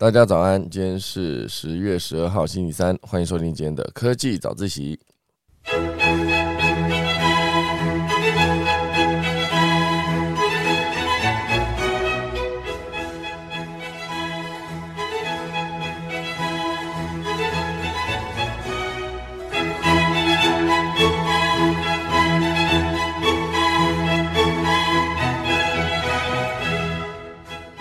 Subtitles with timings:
[0.00, 4.96] 大家早安，今天是十月十二号，星期三，欢迎收听今天的科技早自习。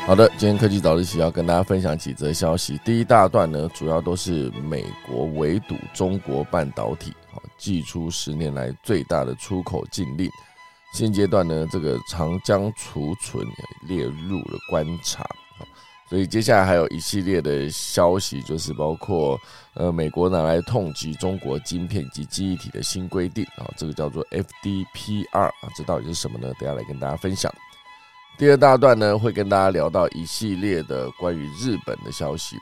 [0.07, 2.79] 好的，今天科技早自习要跟大家分享几则消息。
[2.85, 10.31] 第一大段呢，主要都是美国围堵中国半导体，好，祭出十年来最大的出口禁令。
[10.93, 13.45] 现阶段呢，这个长江储存
[13.85, 15.27] 列入了观察，
[16.09, 19.37] 所以接下来还有一系列的消息，就是包括
[19.73, 26.53] 呃，美国拿来痛击中国晶片及记忆体的新规定啊，这个叫做 FDPR 啊，这到底是什么呢？
[26.57, 27.53] 等下来跟大家分享。
[28.37, 32.55] 第二大段呢，会跟大家聊到一系列的关于日本的消息，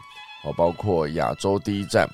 [0.46, 2.10] 哦，包括亚洲第一站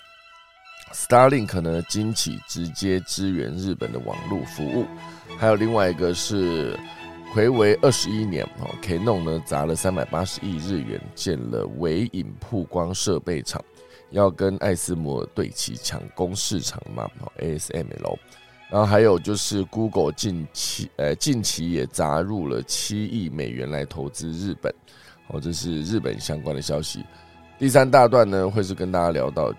[0.91, 4.87] Starlink 呢惊起直接支援日本的网络服务，
[5.37, 6.75] 还有另外一个是
[7.35, 13.63] 回为二十一年哦，Canon 呢砸了三百八十亿日元建了微影曝光设备厂，
[14.09, 18.17] 要跟艾斯摩尔对齐抢攻市场嘛，哦 ASML。
[18.71, 24.73] 然后还有就是 Google 近期，呃，近期也砸入了七亿美元来投资日本，
[25.27, 27.03] 哦，这是日本相关的消息。
[27.59, 29.53] 第三大段呢，会是跟大家聊到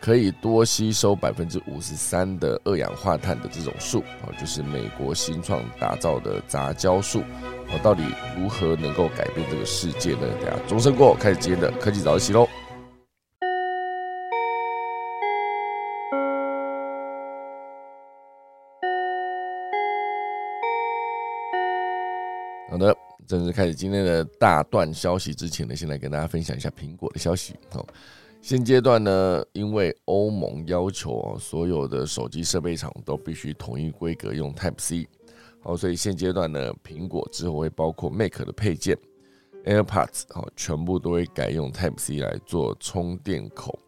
[0.00, 8.02] 可以多吸收百分之五十三的二氧化碳的这种树，哦，就是美国新创打造的杂交树，哦，到底
[8.40, 10.22] 如何能够改变这个世界呢？
[10.40, 12.48] 等下钟声过，开始今天的科技早起喽。
[22.74, 22.92] 好的，
[23.24, 27.54] 正式开始今天的大段消息之前呢，先来跟大家分享一下苹果的消息。
[27.70, 27.86] 好，
[28.42, 35.08] 现阶段呢，因为欧盟要求所有的手机设备厂都必须统一规格用 Type C，
[35.62, 38.98] 好，所以现阶段呢，苹果之后会包括 Mac 的配件
[39.64, 43.78] AirPods，好，全部都会改用 Type C 来做充电口。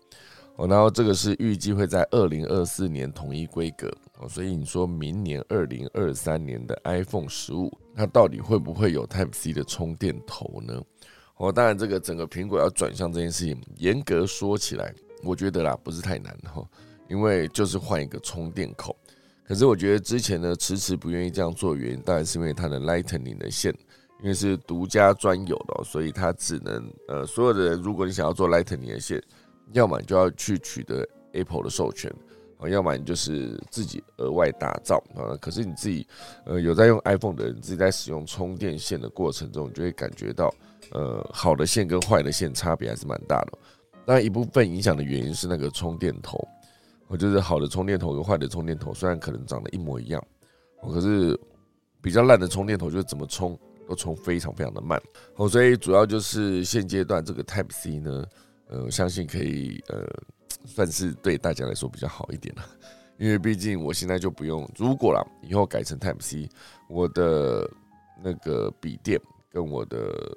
[0.58, 10.82] 哦，然后这个是预计会在二零二四年统一规格哦，所以你说明年二零二三年的 iPhone 十五，它到底会不会有 Type C 的充电头呢？
[11.36, 16.66] 哦，当然这个整个苹果要转向这件事情，严格说起来，我觉得啦不是太难哈，
[17.08, 18.96] 因为就是换一个充电口。
[19.44, 23.72] 可是我觉得之前呢迟迟不愿意这样做，原因当然是因为它的 Lightning 的线，
[24.22, 29.22] 因为是独家专有的，所以它只能呃所有的人，如果你想要做 Lightning 的线。
[29.72, 32.08] 要么你就要去取得 Apple 的授权
[32.58, 35.36] 啊，要么你就是自己额外打造啊。
[35.40, 36.06] 可是你自己
[36.44, 40.52] 呃有在用 iPhone 的人，自己在使用充电线的过程中，你就会感觉到
[40.92, 43.58] 呃好的线跟坏的线差别还是蛮大的。
[44.04, 46.38] 当然一部分影响的原因是那个充电头，
[47.08, 50.24] 我就是好的充电头跟坏的充电头虽然可能长得一模一样，
[50.82, 51.38] 可是
[52.00, 55.00] 比较烂的充电头就是怎么充都充非常非常的慢。
[55.36, 58.24] 哦，所以主要就是现阶段这个 Type C 呢。
[58.68, 60.04] 呃，相信可以，呃，
[60.64, 62.64] 算是对大家来说比较好一点了，
[63.18, 66.48] 因为毕竟我现在就不用，如果啦，以后改成 Type C，
[66.88, 67.70] 我的
[68.22, 70.36] 那个笔电跟我的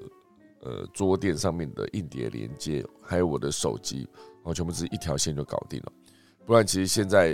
[0.61, 4.07] 呃桌垫上面的硬碟连接，还有我的手机，
[4.43, 5.91] 我全部是一条线就搞定了。
[6.45, 7.33] 不然，其实现在，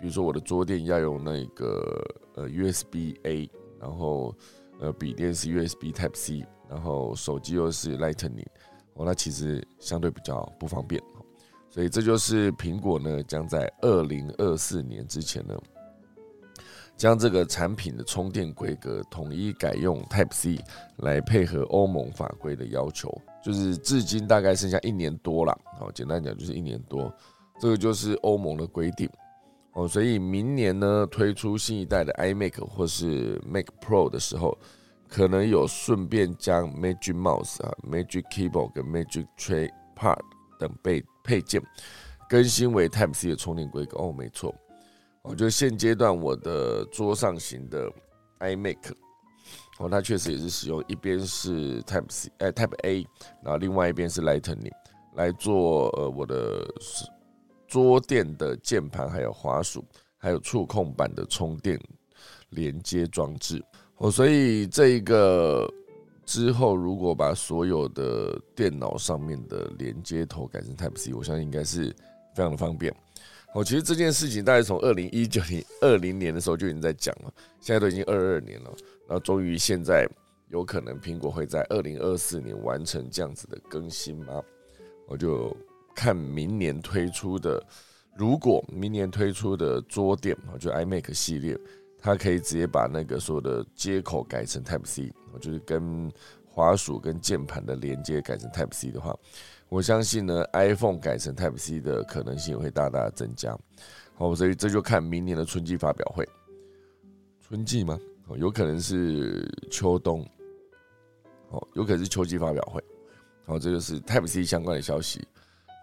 [0.00, 3.50] 比如说我的桌垫要用那个呃 USB A，
[3.80, 4.34] 然后
[4.78, 8.46] 呃笔电是 USB Type C，然后手机又是 Lightning。
[8.94, 11.02] 哦，那其实相对比较不方便，
[11.76, 15.54] 所以这就是苹果呢将在二零二四年之前呢，
[16.96, 20.58] 将这个产品的充电规格统一改用 Type C
[20.96, 27.14] 来配合欧盟法规的要求，就是至今大概剩下一年多了，好，简单讲就是一年多，
[27.60, 29.06] 这个就是欧盟的规定，
[29.74, 34.58] 哦，所以明年呢推出新一代的 iMac 或是 Mac Pro 的时候。
[35.08, 40.18] 可能有顺便将 Magic Mouse 啊、Magic Keyboard 跟 Magic Trackpad
[40.58, 41.60] 等被配件。
[42.28, 43.98] 更新为 Type C 的充电规格。
[43.98, 44.54] 哦，没错，
[45.22, 47.88] 我觉得现阶段我的桌上型的
[48.40, 48.92] iMac
[49.78, 53.06] 哦，它确实也是使用一边是 Type C 哎 Type A，
[53.44, 54.72] 然后另外一边是 Lightning
[55.14, 56.66] 来做呃我的
[57.68, 59.84] 桌垫的键盘、还有滑鼠、
[60.16, 61.80] 还有触控板的充电
[62.50, 63.62] 连接装置。
[63.98, 65.72] 哦，所以这一个
[66.26, 71.88] 之后，如果把所有的电脑上面的连接头改成 Type C，我相信应该是
[72.34, 72.94] 非常的方便。
[73.54, 78.70] 哦，其实这件事情大概从二零一九年、 二零年的时候就已经在讲了，现在都已经二二年了，
[79.08, 80.04] 然后终于现在
[80.50, 84.42] 有可能苹果会在二零二四年完成这样子的更新吗？
[85.06, 85.56] 我就
[85.94, 87.64] 看明年推出的，
[88.16, 91.56] 如果明年推出的桌垫，我就 iMac 系列，
[92.06, 96.08] 它可以直接把那个所有的接口改成 Type C，就是跟
[96.46, 99.12] 滑鼠跟键盘的连接改成 Type C 的话，
[99.68, 103.58] 我相信呢，iPhone 改成 Type C 的可能性会大大增加。
[104.14, 106.24] 好，所以这就看明年的春季发表会。
[107.40, 107.98] 春季吗？
[108.28, 110.24] 哦，有可能是秋冬。
[111.50, 112.80] 哦，有可能是秋季发表会。
[113.46, 115.26] 好，这就是 Type C 相关的消息。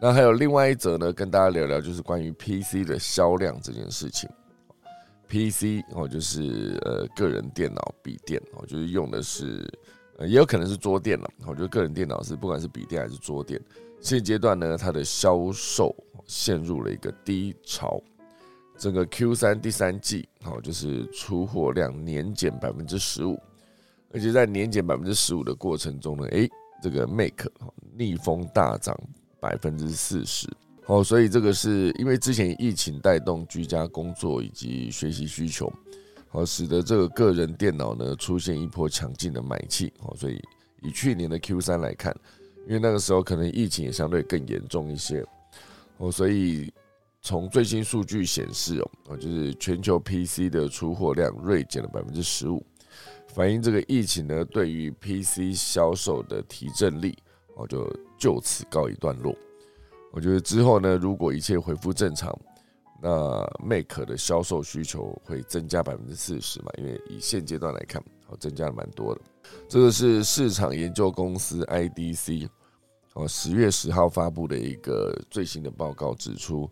[0.02, 4.30] 那还有另外一则呢，跟大家聊聊，就是关于 PC 的销量这件事情。
[5.34, 9.68] PC 哦，就是呃个人电脑、笔电哦，就是用的是，
[10.20, 11.28] 呃，也有可能是桌垫了。
[11.48, 13.60] 我觉得个人电脑是不管是笔电还是桌垫，
[14.00, 15.96] 现阶段呢，它的销售
[16.28, 18.00] 陷入了一个低潮。
[18.78, 23.40] 整个 Q 三第三季，好，就是出货量年减百分之十五，
[24.14, 26.48] 而且在年减百分之十五的过程中呢，诶，
[26.80, 27.52] 这个 Make
[27.96, 28.96] 逆风大涨
[29.40, 30.48] 百分之四十，
[30.86, 35.72] 好，所以这个是因为之前疫情带动居家工作以及学习需求，
[36.30, 40.42] 好，使得这个个人电脑呢出现一波强劲的买气，好，所以
[40.82, 42.16] 以去年的 Q 三来看，
[42.68, 45.26] 因为那个时候可能疫情也相对更严重一些，
[45.98, 46.72] 哦，所以。
[47.26, 52.62] 从最新数据显示哦，就是全球 PC 的出货量锐减了百分之十五，
[53.28, 57.18] 反映这个疫情呢对于 PC 销售的提振力
[57.56, 59.34] 哦，就就此告一段落。
[60.14, 62.34] 我觉得之后呢，如果一切恢复正常，
[63.02, 66.72] 那 Mac 的销售需求会增加百分之四十嘛？
[66.78, 69.22] 因为以现阶段来看，哦，增加了蛮多的。
[69.68, 72.48] 这个是市场研究公司 IDC
[73.16, 76.70] 哦十月十号发布的一个最新的报告指出。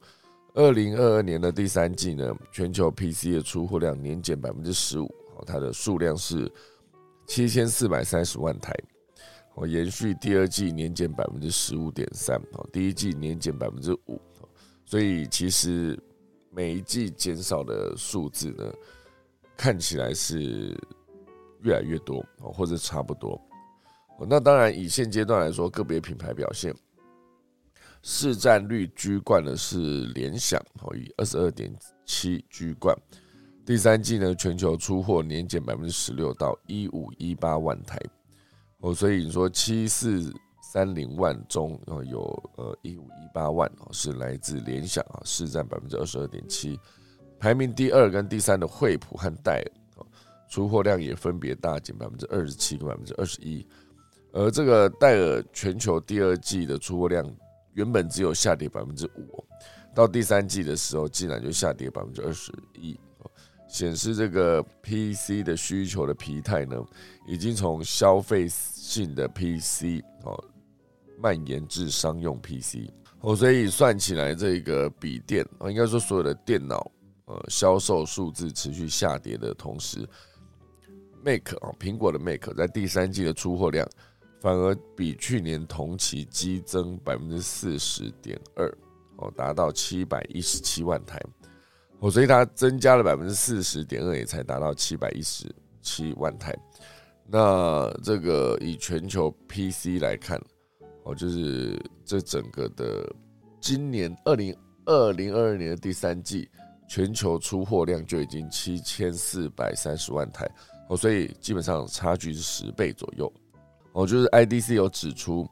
[0.53, 5.05] 二零二二年的第三季呢，全球 PC 的出货量年减百分之十五，
[5.35, 6.51] 哦，它的数量是
[7.25, 8.73] 七千四百三十万台，
[9.55, 14.19] 哦，延续第二季年减百分之十五点三，哦，第一季年减百分之五，
[14.85, 16.01] 所以其实
[16.49, 18.71] 每一季减少的数字呢，
[19.57, 20.77] 看起来是
[21.63, 23.39] 越来越多，哦，或者差不多，
[24.27, 26.73] 那当然以现阶段来说，个别品牌表现。
[28.03, 31.71] 市占率居冠的是联想，哦，以二十二点
[32.03, 32.97] 七居冠。
[33.63, 37.99] 第三季呢，全球出货年减百分之十六到一五一八万台，
[38.81, 46.79] 哦，所以你说七四三零万中，哦，有呃一五一八万哦是来自联想啊，市占百分之二十二点七。
[47.39, 49.63] 排名第二跟第三的惠普和戴
[49.97, 50.05] 尔，
[50.49, 53.65] 出货量也分别大减百分之二十七跟百分之二十一。
[54.31, 57.25] 而这个戴尔全球第二季的出货量。
[57.73, 59.41] 原本只有下跌百分之五，
[59.95, 62.99] 到第三季的时候，竟然就下跌百分之二十一，
[63.71, 66.75] 显示这个 PC 的需求的疲态呢，
[67.25, 70.43] 已经从消费性的 PC 哦
[71.17, 72.91] 蔓延至商用 PC
[73.21, 76.91] 哦，所以算起来，这个笔电啊，应该说所有的电脑
[77.25, 80.07] 呃销售数字持续下跌的同时
[81.23, 83.87] ，Mac 啊苹果的 Mac 在第三季的出货量。
[84.41, 88.67] 反而比去年同期激增百分之四十点二，
[89.17, 91.21] 哦，达到七百一十七万台，
[92.01, 95.45] 哦，所以它增加了百分之四十点二，也才达到七百一十
[95.81, 96.53] 七万台。
[97.27, 100.41] 那这个以全球 PC 来看，
[101.03, 103.07] 哦，就是这整个的
[103.59, 104.53] 今年二零
[104.85, 106.49] 二零二二年的第三季，
[106.89, 110.49] 全球出货量就已经七千四百三十万台，
[110.89, 113.31] 哦，所以基本上差距是十倍左右。
[113.93, 115.47] 哦，就是 IDC 有指出，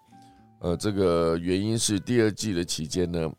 [0.61, 3.31] 呃，这个原因是第二季的期间呢，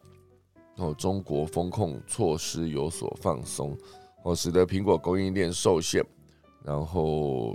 [0.80, 3.76] 哦，中国风控措施有所放松，
[4.25, 6.02] 哦，使得苹果供应链受限，
[6.64, 7.54] 然后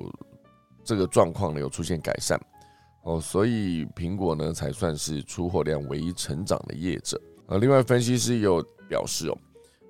[0.83, 2.39] 这个状况呢有出现改善，
[3.03, 7.19] 哦，所以苹果呢才算是出货量唯一成长的业者。
[7.47, 9.37] 呃，另外分析师有表示哦，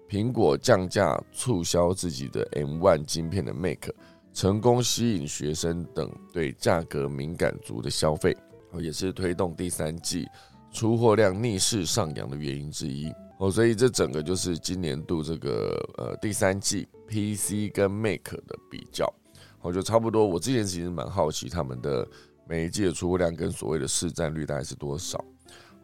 [0.10, 3.90] 苹果降价促销自己的 M1 晶片的 Mac。
[4.34, 8.36] 成功吸引学生等对价格敏感族的消费，
[8.72, 10.28] 哦，也是推动第三季
[10.74, 13.10] 出货量逆势上扬的原因之一。
[13.38, 19.14] 哦，所以这整个就是今年度这个呃第三季 PC 跟 Mac 的比较，
[19.62, 20.26] 我就差不多。
[20.26, 22.08] 我之前其实蛮好奇他们的
[22.48, 25.24] 每一季的出货量跟所谓的市占率大概是多少。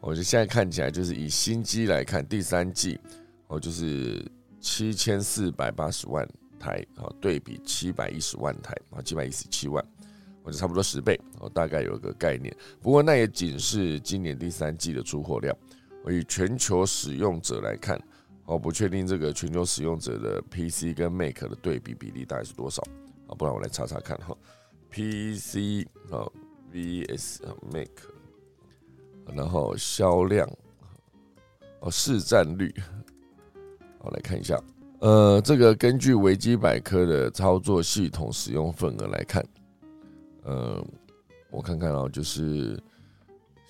[0.00, 2.98] 我觉得现在看起来就是以新机来看，第三季
[3.48, 4.24] 哦就是
[4.60, 6.28] 七千四百八十万。
[6.62, 9.84] 台啊，对比七百一十万台啊，七百一十七万，
[10.44, 12.56] 或者差不多十倍哦，大概有个概念。
[12.80, 15.52] 不过那也仅是今年第三季的出货量。
[16.10, 18.00] 以全球使用者来看，
[18.46, 22.82] 哦，不确定这个全球使用者的 PC 跟 Mac 的对比比例大概是多少
[23.28, 23.34] 啊？
[23.36, 24.36] 不然我来查查看哈。
[24.90, 26.26] PC 啊
[26.72, 27.40] VS
[27.72, 27.88] Mac，
[29.34, 30.50] 然后销量，
[31.80, 32.74] 哦，市占率，
[34.00, 34.60] 我来看一下，
[35.00, 39.42] 呃，这个根据维基百科的操作系统使用份额来看，
[40.42, 40.84] 呃，
[41.50, 42.78] 我看看啊，就是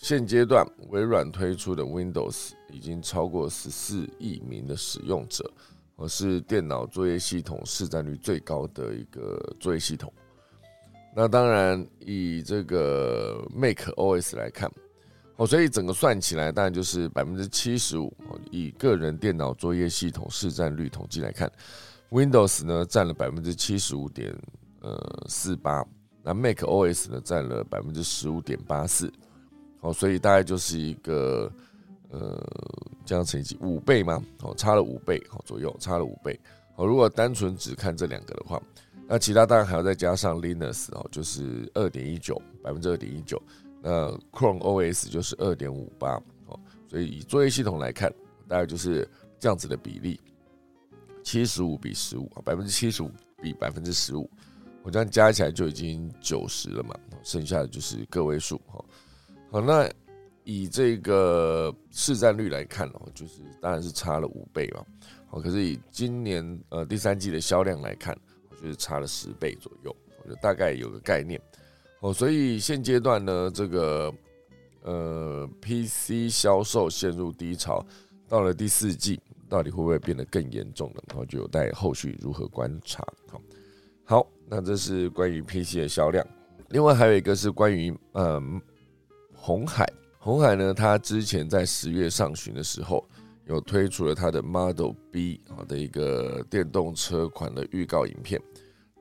[0.03, 5.49] 现阶段微软推出的 Windows 已经超过十四亿名的使用者，
[5.95, 10.13] 而是电脑作业系统市占率最高的一个作业系统。
[11.15, 14.69] 那当然，以这个 Mac OS 来看，
[15.37, 18.13] 哦，所以整个算起来，当然就是百分之七十五。
[18.51, 21.49] 以个人电脑作业系统市占率统计来看
[22.11, 24.37] ，Windows 呢占了百分之七十五点
[24.81, 25.87] 呃四八，
[26.25, 29.09] 那 Mac OS 呢占了百分之十五点八四。
[29.83, 31.53] 哦，所以大概就是一个
[32.09, 32.43] 呃
[33.05, 34.21] 这样成绩五倍嘛？
[34.41, 36.41] 哦，差了五倍哦左右，差了五倍。
[36.75, 38.61] 哦，如果单纯只看这两个的话。
[39.09, 43.43] 那其他当然还要再加上 Linux 哦，就是二点一九百分之二点一九，
[43.83, 46.15] 那 Chrome OS 就是二点五八
[46.47, 46.59] 哦，
[46.89, 48.11] 所以以作业系统来看，
[48.49, 49.07] 大概就是
[49.39, 50.19] 这样子的比例，
[51.23, 53.11] 七十五比十五啊，百分之七十五
[53.43, 54.31] 比百分之十五，
[54.83, 58.83] 我这样加起来就已经九十了嘛，剩下的就是个位数哈。
[59.53, 59.89] 好，那
[60.43, 64.85] 以这个市占率来看哦，就是当然是差了五倍嘛，
[65.29, 68.19] 好，可是以今年呃第三季的销量来看。
[68.63, 69.93] 就是差了十倍左右，
[70.23, 71.41] 我就大概有个概念
[71.99, 72.15] 哦。
[72.15, 74.15] 所以现阶段呢，这个
[74.85, 77.85] 呃 PC 销售陷入低潮，
[78.29, 79.19] 到了第四季，
[79.49, 81.03] 到底会不会变得更严重呢？
[81.09, 83.05] 然后就有待后续如何观察。
[83.29, 83.43] 好，
[84.05, 86.25] 好，那这是关于 PC 的销量。
[86.69, 88.63] 另外还有一个是关于嗯
[89.45, 89.85] 红海，
[90.21, 93.05] 红海呢，它之前在十月上旬的时候。
[93.45, 98.41] 有推出了它的 Model B 啊的一个电动车款的预告影片。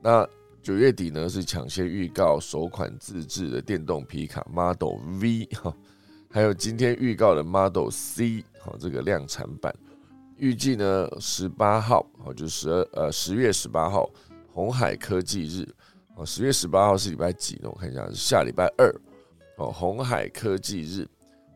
[0.01, 0.27] 那
[0.63, 5.71] 九月底呢是抢先预告首款自制的电动皮卡 Model V 哈，
[6.31, 9.73] 还有今天预告的 Model C 好这个量产版，
[10.37, 14.09] 预计呢十八号好就十二呃十月十八号
[14.51, 15.69] 红海科技日
[16.15, 17.69] 哦十月十八号是礼拜几呢？
[17.71, 18.91] 我看一下是下礼拜二
[19.61, 21.07] 哦红海科技日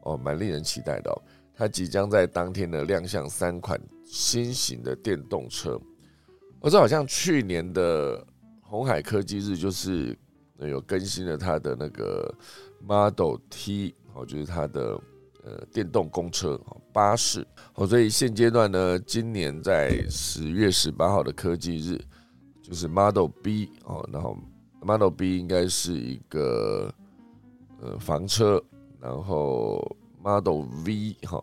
[0.03, 1.17] 哦蛮令人期待的哦。
[1.57, 5.79] 它即将在当天呢亮相三款新型的电动车，
[6.59, 8.25] 我这好像去年的
[8.61, 10.17] 红海科技日就是
[10.59, 12.33] 有更新了它的那个
[12.81, 14.99] Model T 哦，就是它的
[15.43, 16.59] 呃电动公车
[16.91, 21.97] 巴士哦，所以现阶段呢，今年在十月十八号的科技日
[22.61, 24.37] 就是 Model B 哦，然后
[24.81, 26.93] Model B 应该是一个
[27.85, 28.63] 呃房车，
[28.99, 29.95] 然后。
[30.25, 31.39] Model V 哈，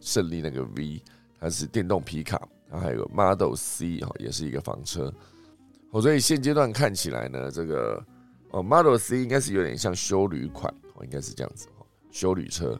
[0.00, 1.00] 胜利那个 V，
[1.38, 5.14] 它是电动皮卡，然后还有 Model C 哈，也是一个房车。
[5.92, 8.04] 哦，所以现阶段看起来呢，这个
[8.50, 12.76] 哦 Model C 应该是有点像修旅款哦，应该是这样子哦，修旅车。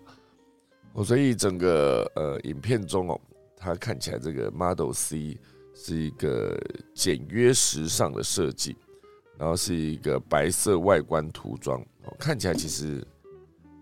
[0.94, 3.20] 哦，所以整个呃影片中哦，
[3.56, 5.38] 它看起来这个 Model C
[5.72, 6.60] 是一个
[6.94, 8.76] 简约时尚的设计，
[9.38, 13.06] 然后是一个白色外观涂装，哦，看起来其实。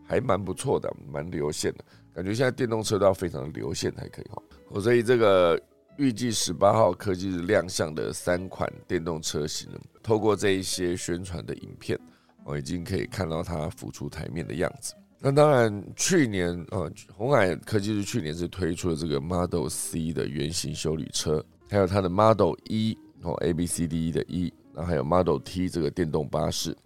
[0.08, 2.32] 还蛮不错的，蛮流线的感觉。
[2.32, 4.40] 现在电动车都要非常流线才可以哈。
[4.80, 5.60] 所以这个
[5.96, 9.68] 预计十八号科技日亮相的三款电动车型，
[10.04, 11.98] 透过这一些宣传的影片，
[12.44, 14.94] 我已经可以看到它浮出台面的样子。
[15.18, 25.68] 那当然，去年呃，红海科技日去年是推出了这个 Model C 的原型修理车，还有它的 Model E 哦 A B C D E 的 E，然后还有 Model T
[25.68, 26.76] 这个电动巴士。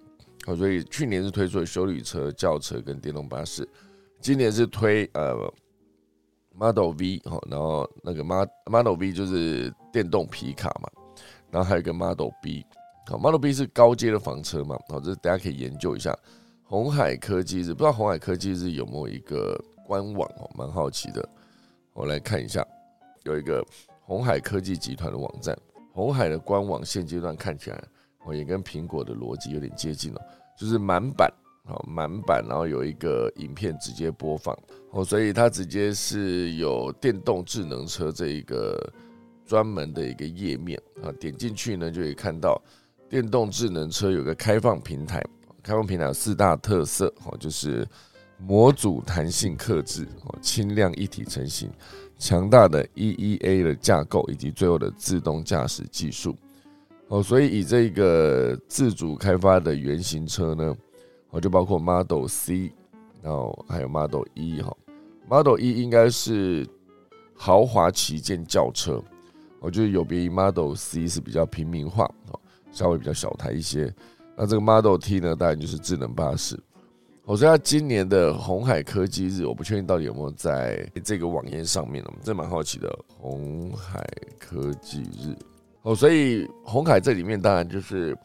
[0.47, 3.69] 好，所以去年是推出了修理车、轿车跟电动巴士，
[4.21, 5.37] 今年是推呃
[6.55, 10.89] Model V 哈，然后那个 Model V 就是电动皮卡嘛，
[11.51, 12.65] 然后还有一个 Model B，
[13.07, 16.19] 好，Model B 是高阶的房车嘛，好，这大家可以研究一下。
[16.65, 21.29] 红海科技日不知道红海科技日有没有一个官网哦，蛮好奇的，
[21.93, 22.67] 我来看一下，
[23.25, 23.65] 有一个
[24.01, 25.57] 红海科技集团的网站，
[25.93, 27.85] 红海的官网现阶段看起来。
[28.25, 30.21] 哦，也跟苹果的逻辑有点接近哦，
[30.57, 31.33] 就是满版，
[31.65, 34.57] 哦满版，然后有一个影片直接播放，
[34.91, 38.93] 哦，所以它直接是有电动智能车这一个
[39.47, 42.61] 专门的一个页面啊，点进去呢就可以看到
[43.09, 45.25] 电动智能车有个开放平台，
[45.63, 47.89] 开放平台有四大特色，哦，就是
[48.39, 51.71] 模组弹性克制，哦，轻量一体成型，
[52.19, 56.37] 强大的 EEA 的架构，以及最后的自动驾驶技术。
[57.11, 60.77] 哦，所以以这个自主开发的原型车呢，
[61.31, 62.73] 哦，就包括 Model C，
[63.21, 64.73] 然后还有 Model E 哈
[65.29, 66.65] ，Model E 应该是
[67.35, 69.03] 豪华旗舰轿车，
[69.59, 72.39] 我觉得有别于 Model C 是比较平民化，哦，
[72.71, 73.93] 稍微比较小台一些。
[74.37, 76.57] 那这个 Model T 呢，当然就是智能巴士。
[77.25, 82.89] 我说他今年的红海科技日，我不确定到底有没有在这个网页上面了，这蛮好奇的。
[83.19, 85.37] 红海科技日，
[85.83, 88.17] 哦，所以红海这里面当然就是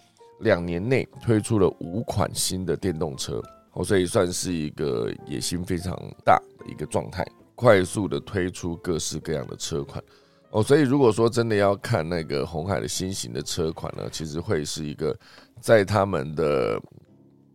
[0.42, 3.42] 两年内推出了五款新的电动车，
[3.74, 5.94] 哦，所以算是一个野心非常
[6.24, 10.04] 大的一个状态，快速的推出各式各样的车款，
[10.52, 15.18] 哦，所以如果说真的要看那个红海的新型的车款呢，其实会是一个
[15.60, 16.82] 在他们的。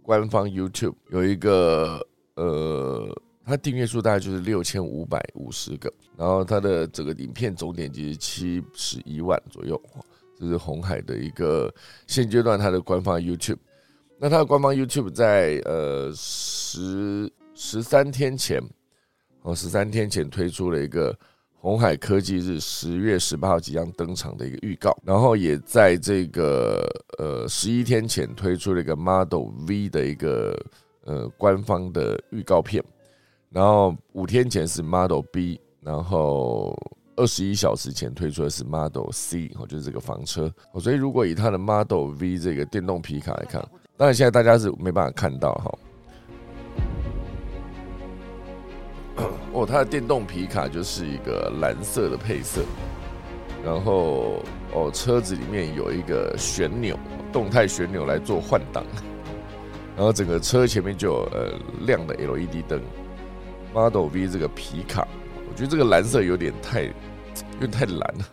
[0.02, 2.04] 官方 YouTube 有一个
[2.35, 3.16] 呃，
[3.50, 9.80] 它订阅数大概就是六千五百五十个，然后它的整个影片总点击七十一万左右，
[10.38, 11.73] 这是红海的一个
[12.07, 13.59] 现阶段它的官方 YouTube。
[14.19, 18.62] 那它的官方 YouTube 在呃十十三天前，
[19.42, 21.19] 哦十三天前推出了一个。
[21.62, 26.88] 红海科技日十月十八号即将登场的一个预告，然后也在这个
[27.19, 30.59] 呃十一天前推出了一个 Model V 的一个
[31.04, 32.83] 呃官方的预告片，
[33.50, 36.73] 然后五天前是 Model B，然后
[37.16, 43.61] 二十一小时前推出的是 Model C，哦就是这个房车，所以如果以它的 Model V 这个电动皮卡来看，
[43.97, 45.78] 当然现在大家是没办法看到哈。
[49.52, 52.62] 哦，它的电动皮卡就是一个蓝色的配色，
[53.64, 56.97] 然后哦，车子里面有一个旋钮，
[57.33, 58.85] 动态旋钮来做换挡，
[59.97, 62.80] 然后整个车前面就有呃亮的 LED 灯。
[63.73, 65.07] Model V 这个皮卡，
[65.49, 68.25] 我觉得这个蓝色有点太，有点太蓝了，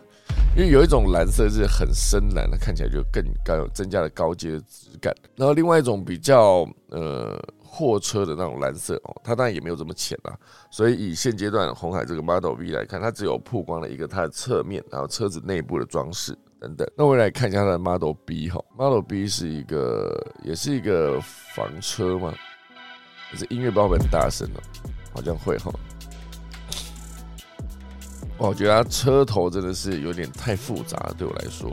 [0.56, 5.14] 因为有一种蓝色是很深蓝，它看起来就更高，增加了高阶质感。
[5.36, 7.38] 然后另外一种比较呃。
[7.70, 10.32] 货车的那种蓝色哦，它当然也没有这么浅啊，
[10.70, 16.90] 所以以现阶段红海这个 Model V 来看，它只有曝光了一个它的侧面，然后车子内部的装饰等等。
[16.96, 21.20] 那我们来看一下它的 Model B 哈，Model B 是一个也是一个
[21.54, 22.34] 房车嘛，
[23.36, 24.58] 这音乐包很大声哦，
[25.12, 25.72] 好像会哈。
[28.36, 31.70] 我觉得它车头真的是有点太复杂，对我来说。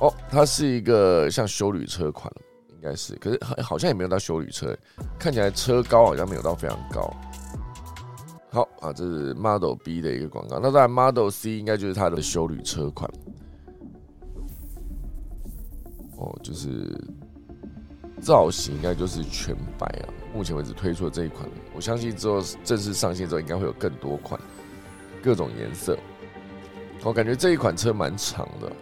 [0.00, 2.32] 哦，它是一个像修旅车款。
[2.82, 4.74] 应该是，可是好好像也没有到修旅车，
[5.18, 7.14] 看起来车高好像没有到非常高。
[8.50, 10.58] 好啊，这是 Model B 的一个广告。
[10.58, 13.10] 那当然 Model C 应该就是它的修旅车款。
[16.16, 16.98] 哦，就是
[18.22, 20.08] 造型应该就是全白啊。
[20.34, 24.40] 目前为止推出的这一款，我相信之后正式上线之后应该会有更多款，
[25.22, 25.98] 各种颜色。
[27.02, 28.72] 我感觉这一款车蛮长的。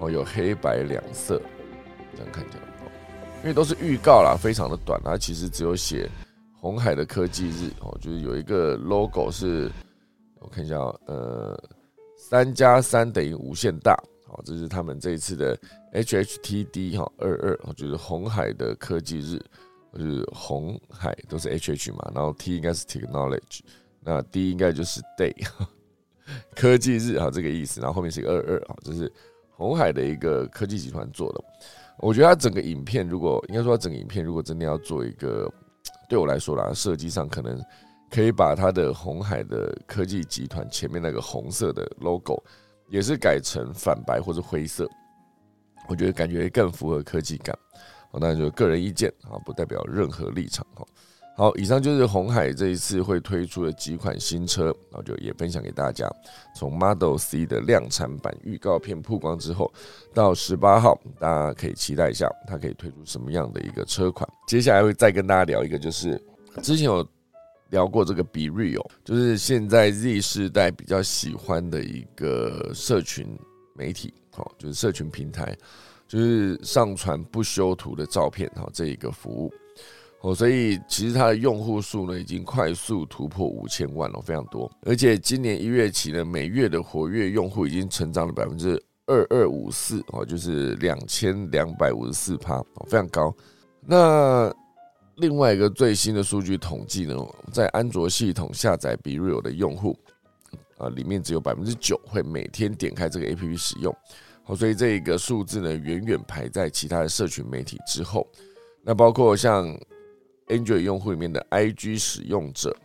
[0.00, 1.40] 哦，有黑白两色，
[2.16, 2.62] 这样看起来，
[3.42, 6.10] 因为都是预告啦，非常的短，它其实只有写
[6.60, 9.70] 红海的科技日哦，就是有一个 logo 是，
[10.40, 10.76] 我看一下，
[11.06, 11.56] 呃，
[12.18, 13.96] 三加三等于无限大，
[14.34, 15.56] 好，这是他们这一次的
[15.92, 19.40] HHTD 哈二二，就是红海的科技日，
[19.96, 23.60] 就是红海都是 HH 嘛，然后 T 应该是 Technology，
[24.00, 25.32] 那 D 应该就是 Day
[26.56, 29.10] 科技日哈这个意思，然后后面是一个二二啊，这是。
[29.56, 31.40] 红海的一个科技集团做的，
[31.98, 35.48] 我觉得它整个影片，如果应该说整个影片，如果真的要做一个，
[36.08, 37.56] 对我来说啦，设计上可能
[38.10, 42.42] 可以把它的红海的科技集团前面那个红色的 logo
[42.88, 44.88] 也是改成反白或者灰色，
[45.88, 47.56] 我觉得感觉更符合科技感。
[48.12, 50.86] 哦，那就个人意见啊，不代表任何立场哈。
[51.36, 56.08] 好，以上就是红海这一次会推出的几款新车，然后就也分享给大家。
[56.54, 59.72] 从 Model C 的量产版预告片曝光之后，
[60.14, 64.28] 到十八号，大家可以期待一下，它可以推出什么样的一个车款。
[64.46, 66.22] 接下来会再跟大家聊一个，就是
[66.62, 67.04] 之前有
[67.70, 73.26] 聊过这个 Be Real，就是现在 Z 世代比较喜欢的一个社群
[73.74, 75.56] 媒体，好，就是社群平台，
[76.06, 79.52] 就是上传不修图的照片，哈，这一个服务。
[80.20, 84.70] 哦，所以其实它的用户数呢，已经快速突破五千万了，非常多。
[84.86, 93.34] 而且今年一月起呢，每月的活跃用户已经成长了百分之二二五四，哦，就是两千两百五十四趴，非常高。
[93.86, 94.50] 那
[95.16, 97.16] 另外一个最新的数据统计呢，
[97.52, 99.96] 在安卓系统下载 b r e a l 的用户，
[100.76, 103.94] 啊，里面只有百分之九会每天点开这个 APP 使用。
[104.42, 108.28] 好，所以这一个数字呢，远远排在其他的社群媒体之后。
[108.82, 109.66] 那包括像
[110.48, 112.76] Android 用户里面的 IG 使用者，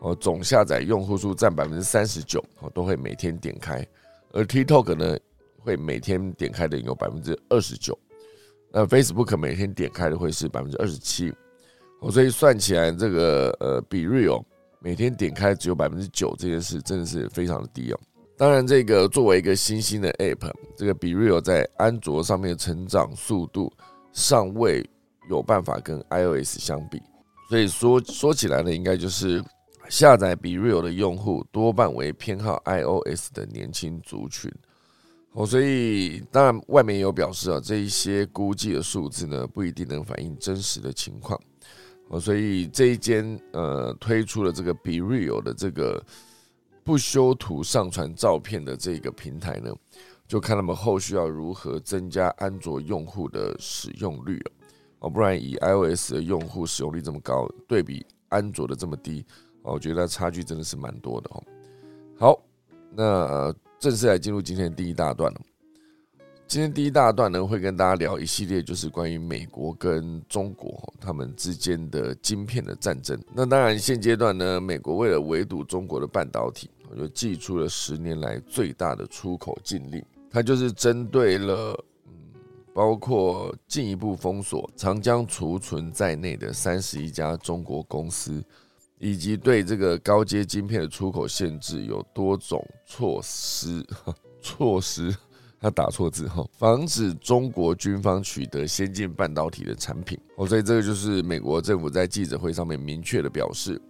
[0.00, 3.84] 哦，总下载用户数占百分之三十九，哦，都会每天点开；
[4.32, 5.16] 而 TikTok 呢，
[5.58, 7.96] 会每天点开的有百分之二十九，
[8.72, 11.32] 那 Facebook 每天点开的会是百分之二十七，
[12.00, 14.44] 哦，所以算起来，这个呃，比 Real
[14.80, 18.00] 每天点开只有百分之九这件事，真的是非常的低哦。
[18.36, 23.72] 当然，这个作为一个新兴的 App，这个比 Real 在安卓上面的成长速度。
[24.10, 24.84] 尚未
[25.28, 27.00] 有办法跟 iOS 相比。
[27.48, 29.44] 所以说说起来呢，应该就是
[29.88, 34.50] 下载 b r e a l 的用户多半为偏好 iOS 的年轻族群。
[35.34, 41.38] 哦，所以当然外面也有表示啊，这一些估计的数字呢，不一定能反映真实的情况。
[42.08, 46.02] 哦，所以这一间呃推出了这个 Be r e a l 的这个
[46.82, 49.70] 不修图上传照片的这个平台呢，
[50.26, 54.52] 就看他们后续要如何增加安卓用户的使用率了。
[55.00, 59.24] 哦，不然以 iOS 的用户使用率这么高，对比安卓的这么低，
[59.62, 61.44] 哦，我觉得差距真的是蛮多的哦。
[62.18, 62.42] 好，
[62.90, 65.40] 那正式来进入今天的第一大段了。
[66.48, 73.22] 今天第一大段呢，会跟大家聊一系列，就是关于美国跟中国他们之间的晶片的战争。
[73.34, 81.72] 那当然，现阶段呢，美国为了围堵中国的半导体，我就寄出了十年来最大的出口禁令，它就是针对了。
[82.06, 82.14] 嗯
[82.74, 88.40] 包括进一步封锁长江储存在内的三十一家中国公司，
[89.00, 93.84] 以及对这个高阶晶片的出口限制有多种 措施。
[94.40, 95.12] 措施，
[95.60, 100.18] 他打错字哈，防止中国军方取得先进半导体的产品。
[100.36, 103.80] 哦，所以这个就是美国政府在记者会上面明确的表示，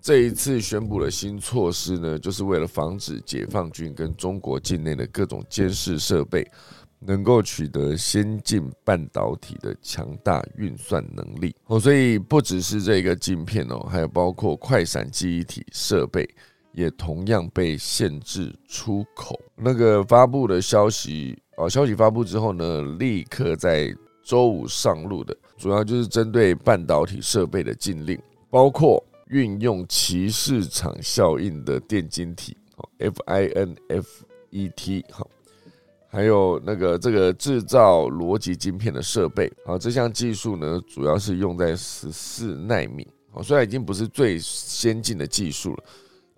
[0.00, 6.46] 这一次宣布的新措施呢，就是为了防止解放军跟中国境内的各种监视设备。
[7.04, 16.24] 能够取得先进半导体的强大运算能力哦，所以不只是这个镜片哦，还有包括快闪记忆体设备
[16.72, 19.38] 也同样被限制出口。
[19.56, 28.18] 那个发布的消息哦，消息发布之后呢，立刻在周五上路的，主要就是针对半导体设备的禁令，
[28.50, 35.28] 包括运用其市场效应的电晶体哦，FINFET 好。
[36.08, 45.82] 还有那个这个制造逻辑晶片的设备，啊，这项技术呢，主要是用在十四纳米，啊，虽然已经不是最先进的技术了，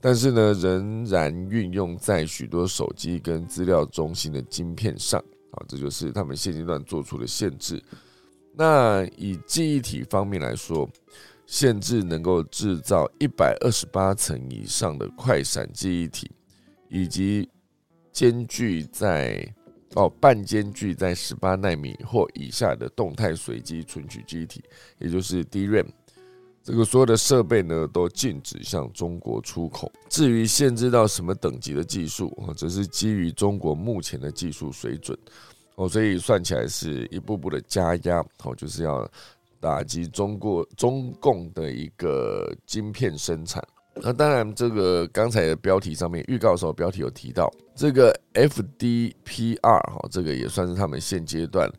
[0.05, 5.19] 但是呢，仍然运用在许多手机跟资料中心的晶片上，
[5.53, 7.83] 啊，这就是他们现阶段做出的限制。
[8.53, 10.87] 那以记忆体方面来说，
[11.47, 16.31] 限制能够制造一百二十八层以上的快闪记忆体，
[16.91, 17.49] 以及
[18.13, 19.43] 间距在
[19.95, 24.63] 哦，半间距在十八纳米或以下的动态随机存取记忆体，
[24.99, 25.87] 也就是 DRAM，
[26.65, 29.93] 这个所有的设备呢都禁止向中国出口。
[30.09, 35.17] 至于限制到什么等级的技术，则是基于中国目前的技术水准。
[35.77, 39.07] 哦，所以算起来是一步步的加压，哦，就是要
[39.61, 43.63] 打击中国中共的一个晶片生产。
[43.97, 51.71] 那当然，这个刚才的标题上面预告的时候，标题有提到这个 FDPR 哈，这个也算是他们现阶段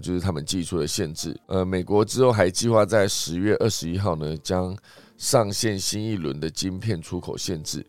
[0.00, 1.38] 就是他们寄出的限制。
[1.46, 4.76] 呃，美国之后还计划在十月二十一号呢，将
[5.16, 7.84] 上线新一轮的晶片出口限制，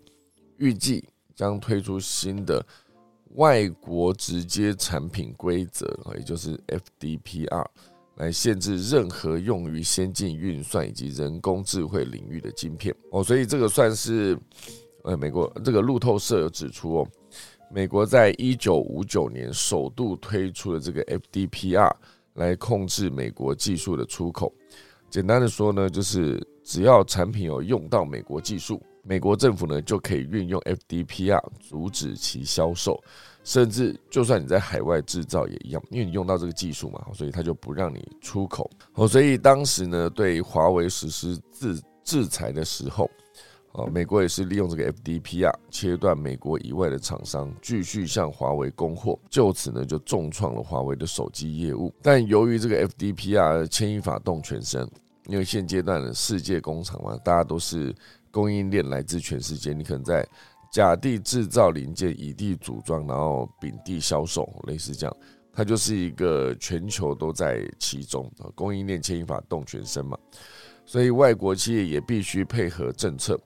[0.58, 1.04] 预计
[1.36, 2.64] 将推出新的
[3.36, 6.60] 外国直接产品规则也就是
[7.00, 7.66] FDPR。
[8.18, 14.38] 来限制任何用于先进运算以及人工智慧领域的晶片哦，所以这个算是
[15.04, 17.08] 呃，美国这个路透社有指出哦，
[17.74, 21.92] 美国在一九五九年首度推出了这个 FDPR
[22.34, 24.54] 来控制美国技术的出口。
[25.10, 33.02] 简单的说呢，就是只要产品有用到美国技术，美国政府呢就可以运用 FDPR 阻止其销售。
[33.44, 38.70] 甚至就算你在海外制造也一样，因为你用到这个技术嘛，所以它就不让你出口。
[38.94, 43.10] 哦，所以当时呢，对华为实施制制裁的时候，
[43.74, 51.94] 啊，美国也是利用这个 FDPR 切断美国以外的厂商继续向华为供货，就此呢就重创了华为的手机业务。
[52.02, 54.90] 但由于这个 FDPR 牵一发动全身，
[55.28, 57.96] 因为现阶段的世界工厂嘛，大家都是
[58.30, 60.28] 供应链来自全世界，你可能在。
[60.74, 65.18] 甲地制造零件，乙地组装，然后丙地销售，类似这样，
[65.52, 70.18] 它就是一个全球都在其中啊，供应链牵一发动全身嘛，
[70.86, 73.38] 所以外国企业也必须配合政策，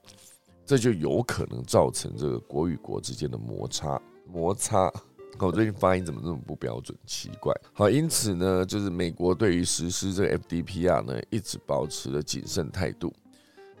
[0.66, 4.92] 这就有可能造成这个国与国之间的摩擦摩擦。
[5.38, 6.96] 我最近发音怎么这么不标准？
[7.06, 7.54] 奇怪。
[7.74, 13.12] 好，因此呢，就是美国对于实施这个 FDPR 呢，一直保持了谨慎态度。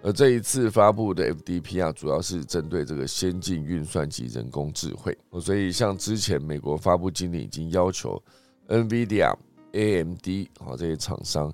[0.02, 8.22] 而这一次发布的 FDPR 主要是针对这个先进运算及人工智慧，所以像之前美国发布经理已经要求
[8.68, 9.34] NVIDIA、
[9.72, 10.28] AMD
[10.60, 11.50] 啊这些厂商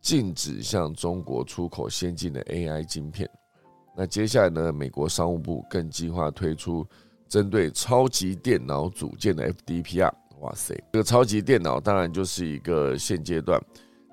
[0.00, 3.28] 禁止向中国出口先进的 AI 晶片。
[3.94, 6.86] 那接下来呢，美国商务部更计划推出
[7.28, 13.60] 针对超级电脑组件的 FDPR，哇塞，这个超级电脑当然就是一个现阶段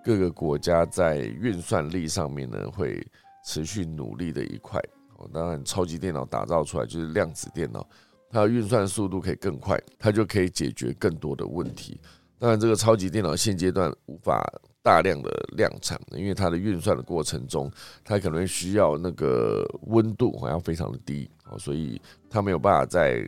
[0.04, 3.06] 各个国家在运算力上面呢会
[3.46, 4.82] 持续努力的一块。
[5.18, 7.86] 哦当然，超级电脑打造出来就是量子电脑，
[8.30, 12.00] 它的运算速度可以更快，它就可以解决更多的问题。
[12.38, 14.42] 当然，这个超级电脑现阶段无法
[14.82, 17.72] 大量的量产，因为它的运算的过程中，
[18.04, 23.24] 它可能需要那个温度好像非常的低哦所以它没有办法在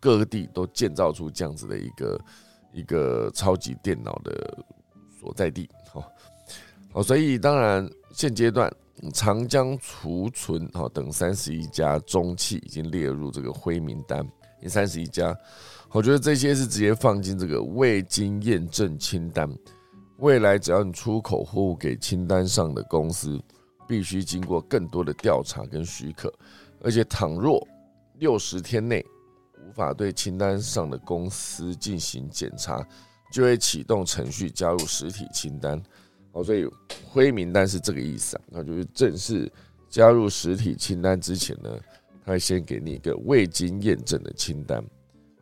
[0.00, 2.20] 各个地都建造出这样子的一个
[2.72, 4.58] 一个超级电脑的
[5.20, 6.04] 所在地哦。
[6.92, 8.72] 好，所以当然现阶段。
[9.12, 14.26] 长江储存哈等三十一家中企已经列入这个灰名单，
[14.68, 15.36] 三十一家，
[15.90, 19.46] 我觉得这些是直接放进这个未经验证清单。
[20.18, 23.40] 未来只要你出口货物给清单上的公司，
[23.86, 26.32] 必须经过更多的调查跟许可，
[26.80, 27.66] 而且倘若
[28.18, 29.04] 六十天内
[29.66, 32.82] 无法对清单上的公司进行检查，
[33.30, 35.82] 就会启动程序加入实体清单。
[36.32, 36.66] 哦，所以
[37.10, 39.50] 灰名单是这个意思啊，那就是正式
[39.88, 41.70] 加入实体清单之前呢，
[42.24, 44.82] 他会先给你一个未经验证的清单，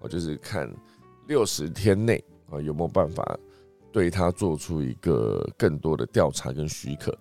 [0.01, 0.69] 哦，就是看
[1.29, 3.39] 六十天内啊有没有办法
[3.95, 7.17] 对他做出一个更多的调查跟许可，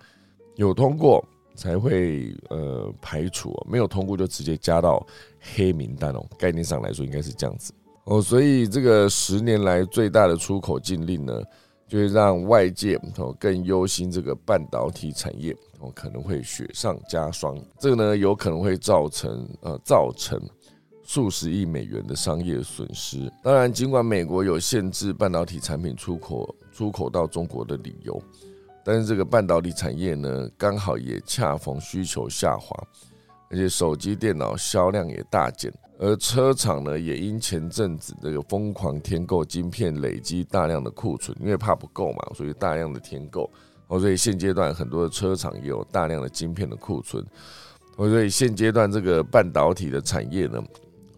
[0.55, 1.23] 有通过
[1.55, 5.05] 才会呃排除，没有通过就直接加到
[5.39, 6.25] 黑名单哦。
[6.39, 7.71] 概念上来说应该是这样子
[8.05, 11.39] 哦，所以这个十年来最大的出口禁令呢。
[11.85, 20.41] 就会让外界哦更忧心这个半导体产业哦可能会雪上加霜，这个呢有可能会造成呃造成
[21.03, 23.31] 数十亿美元的商业损失。
[23.43, 28.21] 当然，尽管美国有限制半导体产品出口出口到中国的理由，
[28.83, 32.75] 但是这个半导体产业呢刚好也恰逢需求下滑，
[33.49, 35.71] 而且手机电脑销量也大减。
[35.99, 43.49] 而车厂呢，也因前阵子这个疯狂添购晶片，累积大量的库存，因为怕不够嘛，所以大量的添购。
[43.87, 47.23] 哦，所以现阶段很多的车厂也有大量的晶片的库存。
[47.95, 50.61] 所以现阶段这个半导体的产业呢，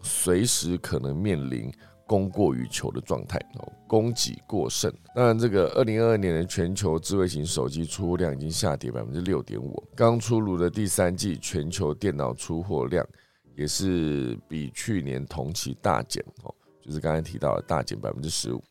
[0.02, 1.72] 随时可能面临
[2.06, 4.92] 供过于求的状态，哦，供给过剩。
[5.14, 9.82] 当然，这个二零二二年的全球智慧型手机出货量已经下跌百分之六点五。
[9.94, 13.06] 刚出炉的第三季全球电脑出货量。
[13.56, 18.62] 也是比去年同期大减哦，就是刚才提到的大减百分之十五，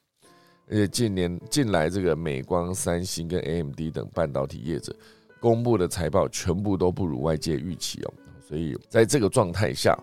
[0.70, 4.96] 而且近年近来这个美光、三星跟 AMD 等半导体业者
[5.40, 8.14] 公布的财报全部都不如外界预期哦，
[8.48, 9.98] 所以在这个状态下，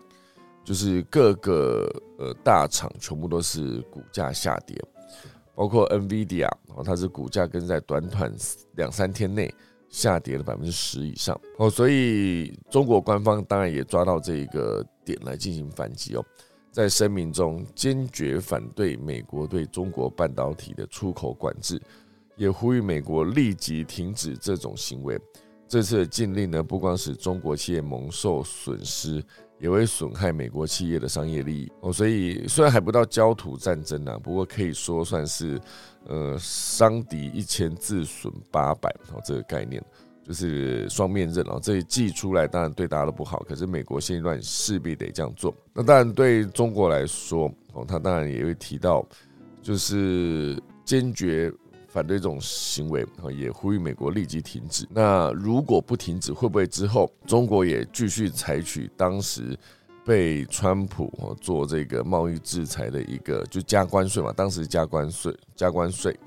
[0.64, 4.76] 就是各个呃大厂全部都是股价下跌，
[5.54, 8.32] 包括 NVIDIA 哦，它是股价跟在短短
[8.76, 9.52] 两三天内。
[9.88, 16.24] 下跌了百分之十以上哦，所以中国官方当然也抓到这一个点来进行反击哦，
[16.70, 21.78] 在声明中坚决反对美国对中国半导体的出口管制，
[22.36, 25.20] 也呼吁美国立即停止这种行为。
[25.68, 29.22] 这次的禁令呢，不光使中国企业蒙受损失，
[29.62, 31.92] 也会损害美国企业的商业利益哦。
[31.92, 35.60] 所以虽然还不到焦土战争啊，不过可以说算是
[36.08, 39.80] 呃伤敌一千自损八百哦，这个概念
[40.26, 41.60] 就是双面刃啊。
[41.62, 45.54] 这一寄出来当然对大家都不好，可是美国现阶段势必得这样做。
[45.72, 49.06] 那当然对中国来说哦，他当然也会提到，
[49.62, 51.52] 就是坚决。
[51.92, 54.88] 反对这种行为啊，也呼吁美国立即停止。
[54.88, 59.54] 那如果不停止，会不会之后中国也继续采取当时
[60.02, 64.32] 被川普做这个贸易制裁的一个就加关税嘛？
[64.32, 66.18] 当时加关税加关税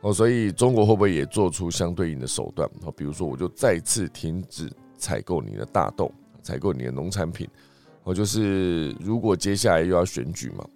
[0.00, 2.68] 哦，所以中国会不会也做出相对应的手段？
[2.82, 6.10] 哦，比如说我就再次停止采购你的大豆，
[6.42, 7.48] 采购你的农产品。
[8.02, 10.66] 哦，就是如果接下来又要选举嘛，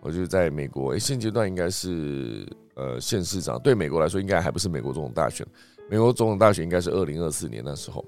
[0.00, 2.44] 我就在美国现阶段应该是。
[2.78, 5.44] 呃，县市长对美国来说，应该还不是美国总统大选。
[5.90, 8.04] 美国总统大选应该是二零二四年那时候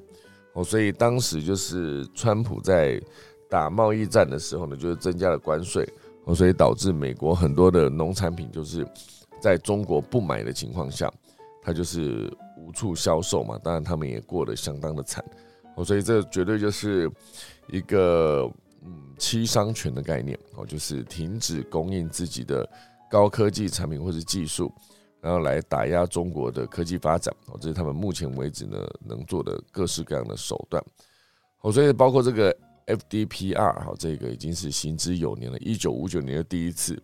[0.53, 3.03] 哦，所以当时就是川普在
[3.49, 5.85] 打贸易战的时候呢，就是增加了关税
[6.25, 8.87] 哦，所以导致美国很多的农产品就是
[9.41, 11.13] 在中国不买的情况下，
[11.61, 13.59] 它就是无处销售嘛。
[13.65, 15.25] 当然，他们也过得相当的惨
[15.75, 17.11] 哦，所以这绝对就是
[17.73, 18.49] 一个
[18.85, 22.69] 嗯七伤拳的概念哦，就是停止供应自己的。
[23.11, 24.73] 高科技产品或者技术，
[25.21, 30.83] 然后来打压中国的科技发展哦，这是他们目前为止呢能做的各式各样的手段。
[31.63, 36.97] 哦，所以包括这个 FDPR 哈，这个已经是行之有年了，一九五九年的第一次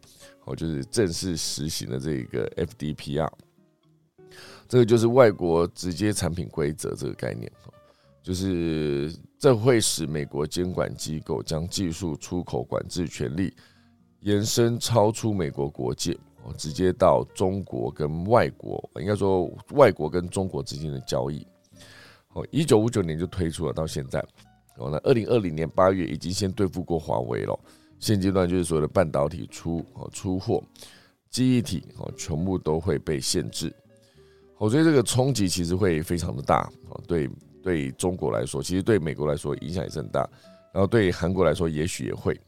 [0.45, 3.31] 哦，就是正式实行的这个 FDPR，
[4.69, 7.75] 这个就是外国直接产品规则这个概念哦，
[8.23, 13.53] 就是这会使美国监管机构将技术出口管制权利。
[14.21, 16.13] 延伸超出美国国界，
[16.45, 21.47] 哦，直接到中国跟外国，应该说外国跟中国之间的交易。
[22.33, 24.21] 哦，一九五九年就推出了，到现在，
[24.77, 27.59] 哦，那二零二零年八月已经先对付过华为了。
[27.99, 30.63] 现阶段就是所有的半导体出哦出货，
[31.31, 33.75] 记忆体哦全部都会被限制。
[34.59, 37.27] 哦，所以这个冲击其实会非常的大哦，对
[37.63, 40.29] 对中国来说，其实对美国来说影响也是很大，
[40.75, 42.39] 然后对韩国来说也许也会，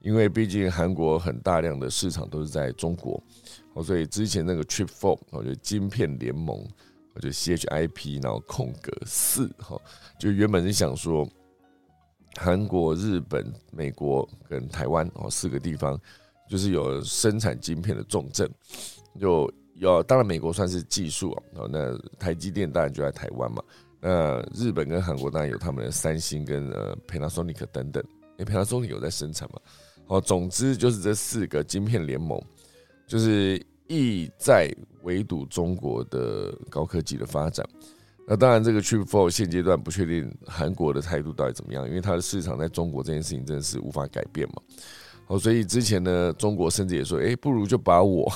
[0.00, 3.22] 因为毕竟韩国很大量的市场都是在中国，
[3.74, 6.66] 哦，所以之前那个 Chip Four，我觉得晶片联盟。
[7.18, 9.80] 就 CHIP，然后空格四哈，
[10.20, 11.26] 就原本是想说，
[12.36, 15.98] 韩国、日本、美国跟台湾哦四个地方，
[16.46, 18.46] 就是有生产晶片的重镇，
[19.18, 23.62] 就要当然美国算是技术，哦那台积电当然就在台湾嘛，
[23.98, 28.04] 那日本跟韩国当然有他们的三星跟呃 Panasonic 等等，
[28.36, 29.58] 因为 Panasonic 有在生产嘛，
[30.06, 32.40] 哦总之就是这四个晶片联盟，
[33.06, 34.70] 就是意在。
[35.02, 37.64] 围堵中国的高科技的发展，
[38.26, 44.54] 那当然这个 Chip Four 现阶段不确定韩国的态度到底怎么样，因为它的市场在中国这件事情真的是无法改变嘛。
[45.28, 48.32] 哦，所以之前呢，中国甚至也说，哎，不如就把我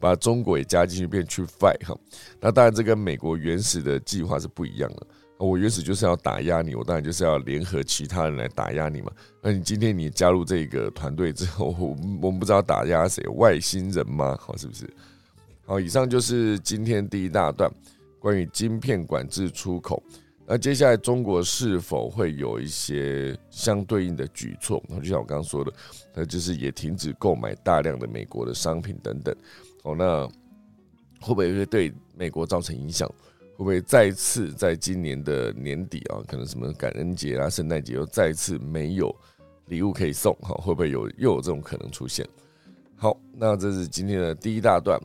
[0.00, 1.96] 把中国也加进去变去 fight 哈。
[2.40, 5.06] 那当然这跟美国原始的计划是不一样的。
[5.38, 9.10] 我原始就是要打压你，我当然就是要联合其他人来打压你嘛。
[9.40, 14.38] 那你今天你加入这个团队之后，我我们不知道打压谁，外星人吗？
[14.40, 14.88] 好，是不是？
[15.64, 17.68] 好，以上就是今天第一大段
[18.20, 20.00] 关于晶片管制出口。
[20.52, 24.84] 那接下来中国是否会有一些相对应的举措？
[24.86, 25.72] 那就像我刚刚说的，
[26.12, 29.34] 那就是也停止购买大量的美国的商品等等。
[29.82, 30.26] 哦，那
[31.22, 33.08] 会不会会对美国造成影响？
[33.08, 39.16] 会不会再次在今年的年底啊，可能什么感恩节啊、圣诞节又再次没有
[39.68, 40.34] 礼物可以送？
[40.42, 42.28] 哈，会不会有又有这种可能出现？
[42.96, 45.00] 好，那这是今天的第一大段。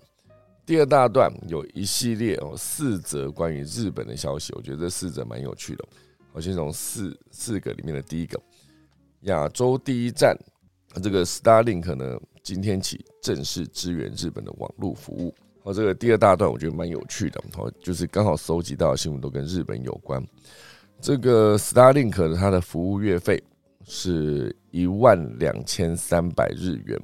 [0.67, 5.85] 第二大段有一系列哦，四则关于日本的消息，我觉得这四则蛮有趣的。
[6.33, 8.37] 我先从四四个里面的第一个，
[9.21, 10.37] 亚洲第一站，
[11.01, 15.33] 这个 Starlink 呢，今天起正式支援日本的网络服务。
[15.63, 20.21] 好，这个第二大段我觉得蛮有趣的，好，就是刚好搜集到的新闻都跟日本有关。
[20.99, 23.41] 这个 Starlink 的它的服务月费
[23.85, 26.99] 是一万两千三百日元。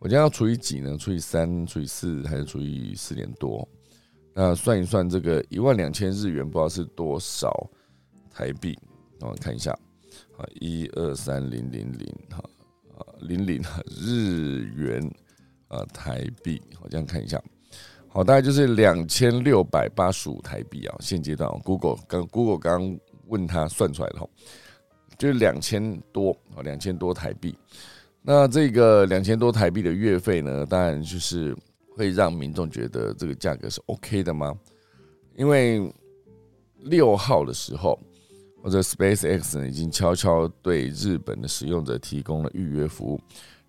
[0.00, 0.96] 我今天要除以几呢？
[0.98, 3.68] 除以三，除以四，还是除以四点多？
[4.32, 7.70] 那算一算，这个一万两千日元，不知道是多少
[8.30, 8.78] 台币？
[9.20, 9.72] 我看一下，
[10.38, 12.42] 啊，一二三零零零，哈
[12.96, 15.06] 啊零零日元
[15.68, 17.38] 啊台币，我这样看一下，
[18.08, 20.96] 好，大概就是两千六百八十五台币啊。
[21.00, 24.26] 现阶段，Google 刚 Google 刚问他算出来的哈，
[25.18, 27.54] 就是两千多啊，两千多台币。
[28.22, 31.56] 那这个两千多台币的月费呢，当然就是
[31.96, 34.54] 会让民众觉得这个价格是 OK 的吗？
[35.36, 35.92] 因为
[36.80, 37.98] 六号的时候，
[38.62, 43.20] 或者 SpaceX 呢已经悄悄对日本的使用者提供了预约服务，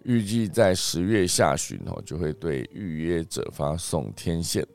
[0.04, 4.68] 预计在十月下旬哦就会对预约者发送天线。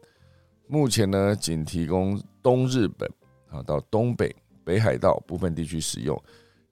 [0.66, 3.08] 目前呢，仅提供东日本
[3.50, 4.34] 啊到东北
[4.64, 6.20] 北海道部分地区使用。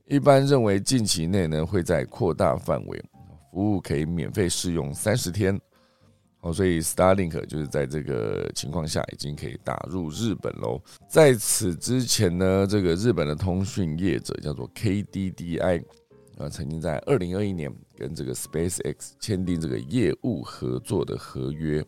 [0.06, 3.02] 一般认为，近期内呢会在扩大范围，
[3.50, 5.58] 服务可以免费试用三十天。
[6.40, 10.78] 哦，所以 Starlink 就是在这个情况下已经可以打入日本喽。
[11.08, 15.82] 在此之前呢，这个日本的通讯业者叫做 KDDI
[16.36, 21.82] 啊，曾经在二零二一年跟这个 SpaceX 签订这个业务合作的合约。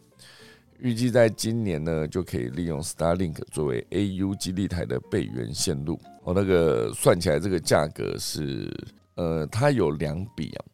[0.80, 5.98] 预计在今年呢，就可以利用 Starlink 作为 AU 基地台的备援线路。
[6.24, 8.72] 哦，那个算起来这个价格是，
[9.14, 10.64] 呃，它有两笔啊，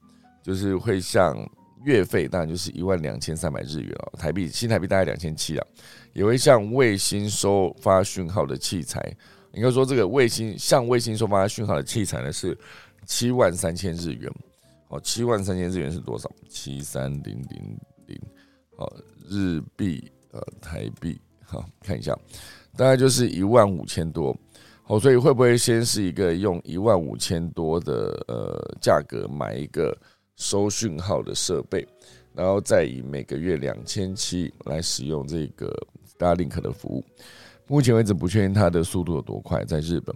[0.42, 1.36] 就是会像
[1.84, 5.66] 月费，当然就是一万两千三百日元哦，台币新台币大概两千七啊，
[6.14, 9.14] 也会像卫星收发讯号的器材，
[9.52, 12.56] 应该说这个卫星向卫星收发讯号的器材呢是
[13.06, 14.32] 七万三千日元。
[14.88, 16.30] 哦，七万三千日元是多少？
[16.48, 18.20] 七三零零零。
[18.76, 18.90] 哦。
[19.28, 22.16] 日币呃台币好看一下，
[22.76, 24.36] 大概就是一万五千多，
[24.82, 29.96] 好，所以会不会先是一个用一万五千多的呃价格买一个
[30.36, 31.86] 收讯号的设备，
[32.34, 35.70] 然后再以每个月两千七来使用这个
[36.18, 37.04] Starlink 的服务？
[37.66, 40.14] 目前为止不确定它的速度有多快，在日本，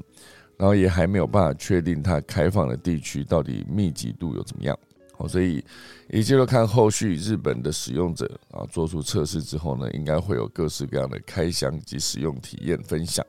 [0.56, 4.78] 然后也还没有办法确定它开放的地区到底密集度有怎么样。
[5.18, 5.64] 哦，所以
[6.10, 13.24] 一切都看后续日本的使用者啊做出测试之后呢，应该会有各式各样的开箱及使用体验分享。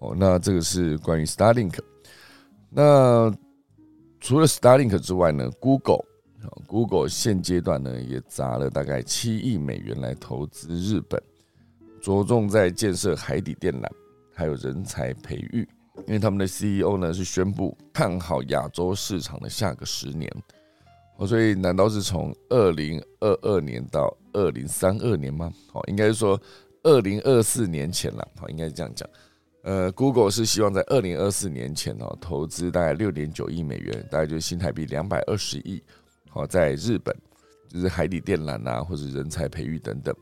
[0.00, 1.78] 哦，那这个是关于 Starlink。
[2.70, 3.34] 那
[4.20, 6.04] 除了 Starlink 之外呢，Google
[6.42, 11.22] 啊 Google 现阶段呢也砸了大概七亿美元来投资日本，
[12.02, 13.88] 着重在建设海底电缆，
[14.34, 15.66] 还有人才培育。
[16.06, 20.32] 因为他们的 CEO 呢是宣布看好亚洲市场的下个十年，
[21.18, 25.52] 哦，所以难道是从二零二二年到二零三二年吗？
[25.72, 26.40] 好，应该是说
[26.82, 29.08] 二零二四年前了，好，应该是这样讲。
[29.62, 35.82] 呃，Google 是希望在二零二四年前哦，投资大概六点九亿美元，大概就是新台币两百二十亿，
[36.30, 37.14] 好，在日本
[37.68, 40.14] 就是海底电缆啊，或者人才培育等等，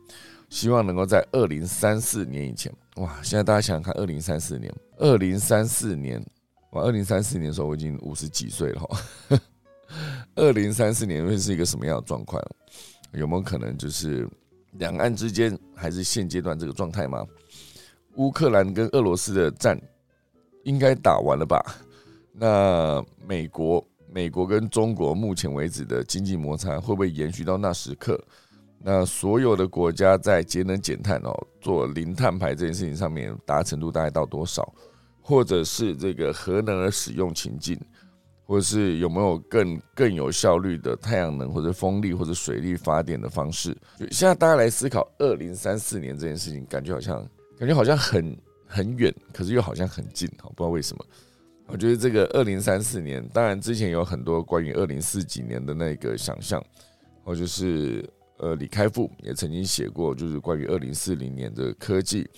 [0.48, 4.74] 希望能够在二零三四年以前，哇，现在大家想想看，二零三四年。
[4.98, 6.24] 二零三四年，
[6.72, 6.82] 哇！
[6.82, 8.98] 二零三四年的时候，我已经五十几岁了哈。
[10.36, 12.42] 二零三四年会是一个什么样的状况？
[13.12, 14.28] 有没有可能就是
[14.72, 17.26] 两岸之间还是现阶段这个状态吗？
[18.16, 19.80] 乌克兰跟俄罗斯的战
[20.64, 21.58] 应该打完了吧？
[22.32, 23.82] 那美国、
[24.12, 28.22] 美国跟中国目前为止的经济摩擦会不会延续到那时刻？
[28.78, 31.32] 那所有的国家在节能减碳哦，
[31.62, 34.70] 做零碳排这件事情上面达成度大概到多少？
[35.22, 37.76] 或者是这个核能的使用情境，
[38.46, 43.76] 或者是有没有更更有效率的太阳能或者风力或者水力发电的方式？
[44.10, 47.28] 现在大家来思考二零三四年这件事情，感觉好像
[47.58, 48.34] 感觉好像很
[48.66, 51.04] 很远，可是又好像很近，哈，不知道为什么。
[51.66, 56.64] 我觉得这个二零三四年，当然之前有很多关于二零四几年的那个想象，
[57.24, 58.08] 或就是。
[58.38, 62.28] 呃，李开复也曾经写过，就是关于二零四零年的科技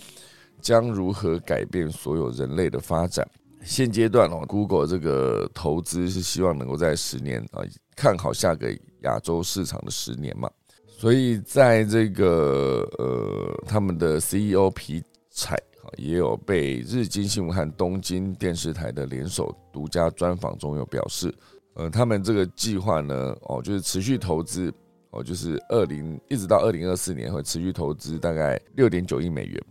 [0.61, 3.29] 将如何改变所有人类的发展。
[3.69, 7.62] 现阶段哦，Google 这个投资是希望能够在十年啊，
[7.95, 10.51] 看好下个亚洲市场的十年嘛。
[10.87, 21.33] 所以在这个呃，他们的 CEO 皮彩啊，也有被日经新闻和东京电视台的联手独家专访中有表示，
[21.75, 24.73] 呃，他们这个计划呢，哦，就是持续投资。
[25.11, 29.64] 哦，就是二零一直到二零二四年会持续投资大概六点九亿美元，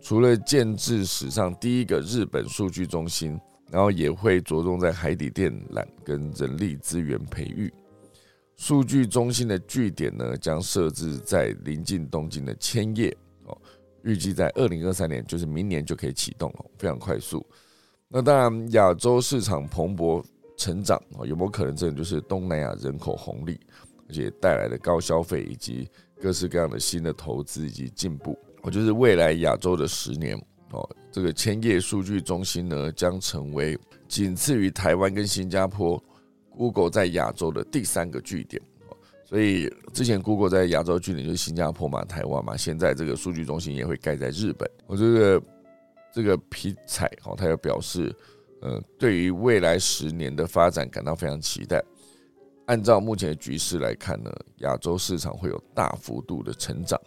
[0.00, 3.38] 除了建制史上第一个日本数据中心，
[3.70, 7.72] 然后也会着重在海底电缆跟人力资源培育。
[8.56, 13.14] 数据中心的据点呢，将设置在临近东京的千叶。
[13.44, 13.58] 哦，
[14.02, 17.44] 预计在二零二三年，就是明年就可以启动哦，非常快速。
[18.08, 20.24] 那当然，亚洲市场蓬勃
[20.56, 23.60] 成长，哦，有没有可能这就是东南亚人口红利？
[24.08, 25.90] 而且带来的高消费以及
[26.22, 30.36] 各式各样的新的投资以及进步，我就是未来亚洲的十年
[30.72, 33.78] 哦，这个千叶数据中心呢将成为
[34.08, 36.02] 仅次于台湾跟新加坡
[36.50, 38.60] ，Google 在亚洲的第三个据点。
[39.24, 44.70] 所以之前 Google 在亚洲据点就是新加坡嘛、台湾嘛，现在这个数据中心也会盖在日本。
[44.86, 45.42] 我觉得
[46.12, 48.14] 这个皮彩哦，他又表示，
[48.60, 51.82] 呃，对于未来十年的发展感到非常期待。
[52.66, 57.00] 按照目前的局势来看呢，亚洲市场会有大幅度的成长。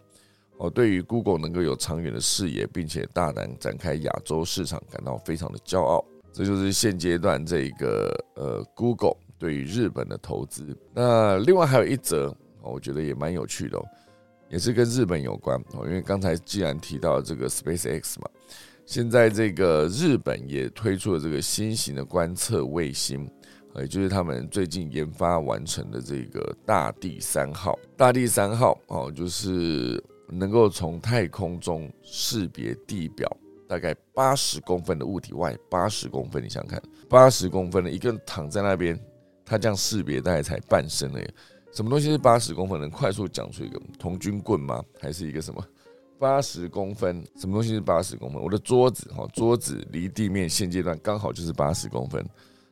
[0.59, 6.03] 哦，对于 Google 能够有长远的视野，并且大胆展开亚洲市场，感到非常的骄傲。
[6.33, 10.77] 这就是现阶段这个呃 Google 对于日本的投资。
[10.93, 13.81] 那另外还有一则，我觉得也蛮有趣的，
[14.49, 15.87] 也是跟日本有关哦。
[15.87, 18.29] 因为刚才既然提到这个 SpaceX 嘛，
[18.85, 23.29] 现在这个日本也推出了这个新型的观测卫星。
[23.75, 33.29] 也就是他们最近研发完成的这个大地三号，大地三号哦，就是能够从太空中识别地表
[33.67, 38.99] 大概八十公分的物体外八十公分，你想看八十公分的一个人躺在那边，
[39.45, 41.27] 他这样识别大概才半身而已。
[41.71, 42.81] 什么东西是八十公分？
[42.81, 44.83] 能快速讲出一个童军棍吗？
[44.99, 45.63] 还是一个什么
[46.17, 47.23] 八十公分？
[47.35, 48.41] 什么东西是八十公分？
[48.41, 52.25] 我的桌子哈，桌子离地面现阶段刚好就是八十公分。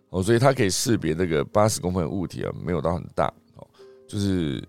[0.09, 3.67] 哦，所以它可以识别这个八十公分的物体啊，没有到很大哦，
[4.07, 4.63] 就是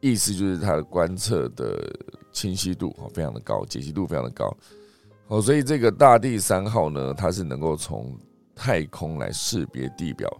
[0.00, 1.94] 意思就是它的观测的
[2.32, 4.56] 清晰度非常的高，解析度非常的高
[5.28, 8.16] 哦，所以这个大地三号呢，它是能够从
[8.54, 10.30] 太空来识别地表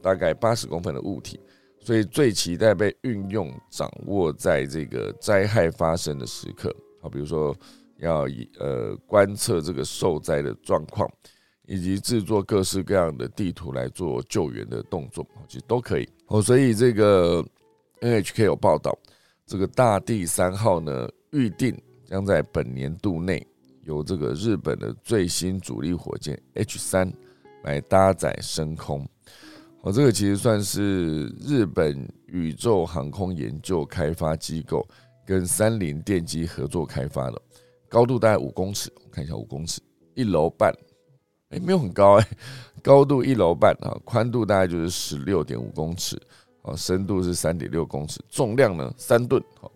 [0.00, 1.38] 大概八十公分的物体，
[1.80, 7.56] 所以最期待被运用掌握在这个灾害发生的时刻啊，比如说
[7.98, 11.08] 要以呃观测这个受灾的状况。
[11.64, 16.42] 以及制作各式各样的地图来做救援的动作，其实都可以哦。
[16.42, 17.42] 所以这个
[18.02, 18.98] NHK 有报道，
[19.46, 23.46] 这个大地三号呢，预定将在本年度内
[23.84, 27.10] 由这个日本的最新主力火箭 H 三
[27.62, 29.08] 来搭载升空。
[29.82, 34.84] 哦，这个其实算是日本宇宙航空研究开发机构
[35.24, 37.40] 跟三菱电机合作开发的，
[37.88, 39.80] 高度大概五公尺，我看一下五公尺，
[40.14, 40.74] 一楼半。
[41.50, 42.26] 哎，没有很高哎，
[42.82, 46.20] 高度一楼半啊，宽度大概就是十六点五公尺，
[46.62, 49.70] 哦，深度是三点六公尺，重量呢三吨，哦，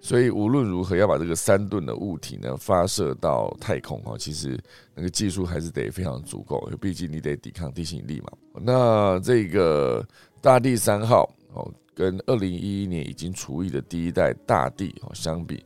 [0.00, 4.58] 所以无论如何要把这个三吨的物体呢发射到太空，哦，其实
[4.94, 8.28] 那个技术还是得非常足够，毕竟你得抵抗地心引力嘛。
[8.54, 10.06] 那这个
[10.40, 15.64] 大地三号，哦，跟二零一一年已经除役的第一代大地，哦相比，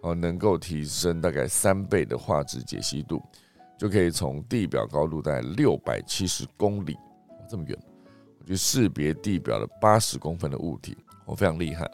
[0.00, 3.22] 哦，能够提升大概三倍的画质解析度。
[3.78, 6.94] 就可以从地表高度在六百七十公里
[7.48, 7.78] 这么远，
[8.50, 11.88] 去识别地表的八十公分的物体，我非常厉害。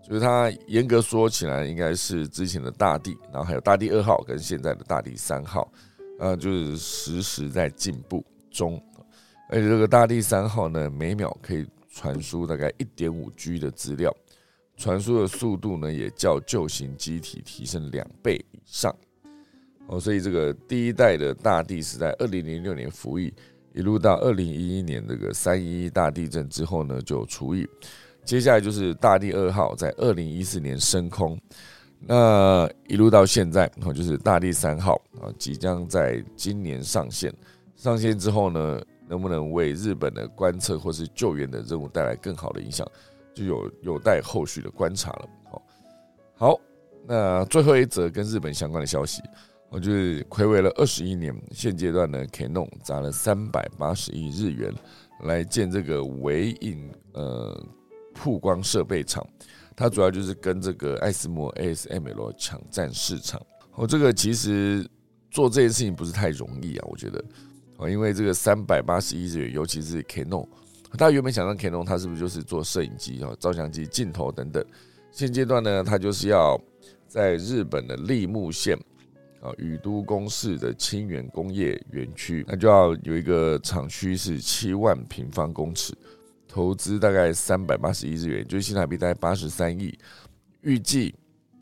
[0.00, 5.68] 所以它严格说起来，应该是之前的大地，然后还有大地二号跟现在的大地三号，
[6.20, 8.80] 呃，就是实时在进步中。
[9.48, 14.16] 而且这个大地三号呢，每秒可以传输大概一点五 G 的资料，
[14.76, 18.94] 传输的速度呢，也较旧型机体提升两倍以上。
[19.88, 23.34] 哦，所以这个第一代的大地是在二零零六年服役，
[23.76, 27.68] 一路到二零一一年这个三一一大地震之后呢，就除以。
[28.24, 31.38] 接下来就是大地二号在二零一四年升空，
[32.00, 37.30] 那一路到现在，然就是大地三号啊，即将在今年上线。
[37.74, 42.90] 上线之后呢，能不能为日本的观测或是救援的任务带来更好的影响，
[43.34, 45.28] 就有有待后续的观察了。
[45.50, 45.62] 好，
[46.34, 46.60] 好，
[47.06, 49.22] 那最后一则跟日本相关的消息。
[49.68, 54.72] 我就是暌违了二十一年，现阶段呢，Canon 砸了三百八十亿日元
[55.24, 57.66] 来建这个微影呃
[58.14, 59.26] 曝光设备厂，
[59.74, 63.40] 它主要就是跟这个爱思摩 ASML 抢占市场。
[63.74, 64.88] 哦，这个其实
[65.30, 67.22] 做这件事情不是太容易啊，我觉得
[67.76, 70.46] 哦，因为这个三百八十亿日元，尤其是 Canon，
[70.92, 74.64] 大家原本想让 Canon 它是不是就是做摄影机啊、照相机、镜头等等，
[75.10, 76.58] 现阶段呢，它就是要
[77.08, 78.78] 在日本的立木县。
[79.46, 85.94] 啊，宇都宫市的清源工业园区，那就要有一个厂区是七万平方公尺，
[86.48, 89.96] 投资大概三百八十亿日元，就是新台币大概八十三亿，
[90.62, 91.14] 预计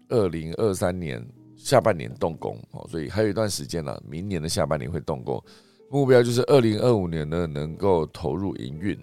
[0.08, 1.22] 二零二三年
[1.56, 5.42] 下半年动工哦，所以还有一段时间了，明年的下半年会动工，
[5.90, 8.98] 目标就是二零二五年呢能够投入营运，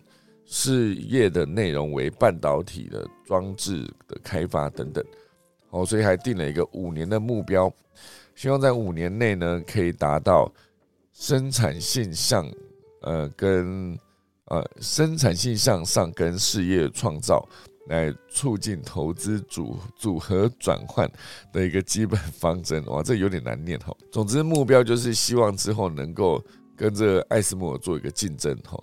[0.45, 5.05] 事业的内容为半导体的装置的开发等等，
[5.69, 7.71] 哦，所以还定了一个五年的目标。
[8.41, 10.51] 希望在五年内呢，可以达到
[11.13, 12.51] 生产性向
[13.01, 13.95] 呃跟
[14.45, 17.47] 呃生产性向上跟事业创造，
[17.87, 21.07] 来促进投资组组合转换
[21.53, 22.83] 的一个基本方针。
[22.87, 23.95] 哇，这有点难念哈。
[24.11, 26.43] 总之目标就是希望之后能够
[26.75, 28.75] 跟这个艾斯摩做一个竞争哈。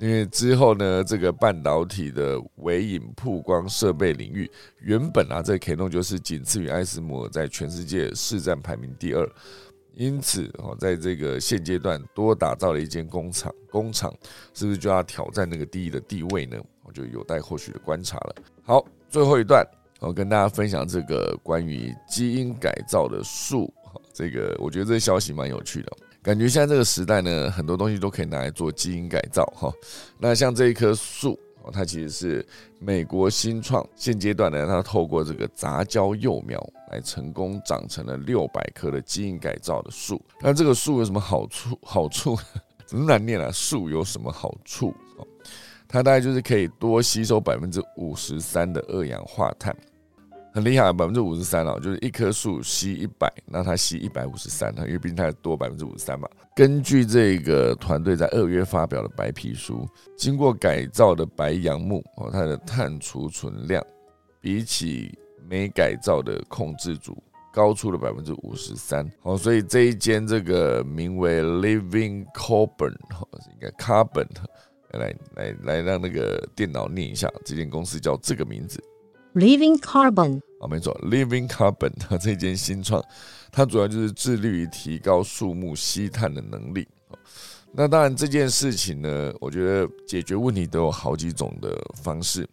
[0.00, 9.30] 因为之后呢，这个半导体的微影曝光设备领域，原本啊，这 Canon 就是仅次于爱思摩在全世界市占排名第二。
[9.94, 14.10] 因此哦，在这个现阶段多打造了一间工厂，工厂
[14.54, 16.56] 是不是就要挑战那个第一的地位呢？
[16.84, 18.34] 我就有待后续的观察了。
[18.62, 19.62] 好，最后一段，
[19.98, 23.70] 我跟大家分享这个关于基因改造的树，
[24.14, 25.92] 这个我觉得这消息蛮有趣的。
[26.22, 29.72] 感觉现在这个时代呢，很多东西都可以拿来做基因改造哈。
[30.18, 31.38] 那像这一棵树，
[31.72, 32.46] 它其实是
[32.78, 40.20] 美国新创，现阶段呢，它透过这个杂交幼苗来成功长成了六百棵的基因改造的树。
[40.40, 41.78] 那这个树有什么好处？
[41.82, 42.36] 好处
[42.84, 43.50] 怎么难念啊？
[43.50, 44.94] 树有什么好处？
[45.88, 49.74] 它大概就是可以多吸收百分之五十三的二氧化碳。
[50.52, 56.28] 很厉害，百分之五十三哦，就是一棵树吸一百，那它吸一百五十三它因为毕竟它多百分之五十三嘛。
[56.56, 63.84] 根据这个团队在二月发表的白皮书，经过改造的白杨木哦，它的碳储存量
[64.40, 65.16] 比起
[65.48, 67.16] 没改造的控制组
[67.52, 69.08] 高出了百分之五十三。
[69.22, 74.26] 好，所以这一间这个名为 Living Carbon 哈，应该 Carbon
[74.94, 78.82] 来来来让那个电脑念一下，这间公司叫这个名字。
[79.34, 83.02] Living Carbon 啊，没错，Living Carbon 它 这间新创，
[83.52, 86.86] 它主要就是致力于提高树木吸碳的能力。
[87.72, 92.44] 那当然这件事情呢，我觉得解决问题都有好几种的方式。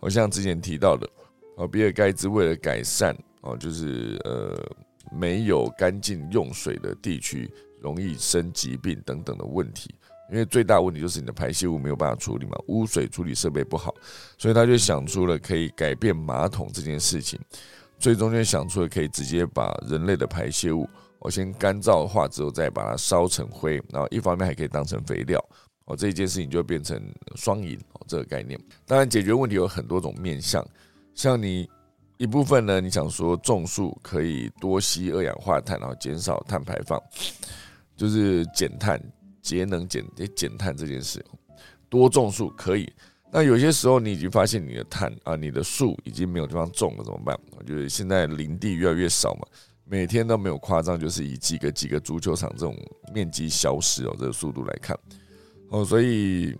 [0.00, 1.08] 我像之前提到的，
[1.56, 4.60] 哦，比尔盖茨为了改善哦，就是呃
[5.16, 7.48] 没有干净用水的地区
[7.80, 9.94] 容易生疾病等等的问题。
[10.30, 13.94] 因为最大问题就是你的排泄物没有办法处理嘛，污水处理设备不好，
[14.38, 17.38] 所以他就想出了可以改变马桶这件事情，
[17.98, 25.38] 最终就想出了可以直接把人类的排泄物，我先干燥化之后再把它烧成灰，然后一方面还可以当成肥料，
[25.84, 27.00] 哦，这一件事情就变成
[27.34, 28.58] 双赢哦这个概念。
[28.86, 30.66] 当然解决问题有很多种面向，
[31.14, 31.68] 像你
[32.16, 36.98] 一部分呢，你想说种树可以多吸二氧化碳，然后减少碳排放，
[37.94, 38.98] 就是减碳。
[39.44, 40.02] 节能减
[40.34, 41.22] 减碳这件事，
[41.90, 42.90] 多种树可以，
[43.30, 47.38] 那有些时候你已经发现你的碳啊，你的树已经没有地方种了，怎么办？
[47.66, 49.46] 就是现在林地越来越少嘛，
[49.84, 52.74] 每天都没有夸张，就是以几个几个足球场这种
[53.12, 54.98] 面积消失哦，这个速度来看
[55.68, 56.56] 哦，所以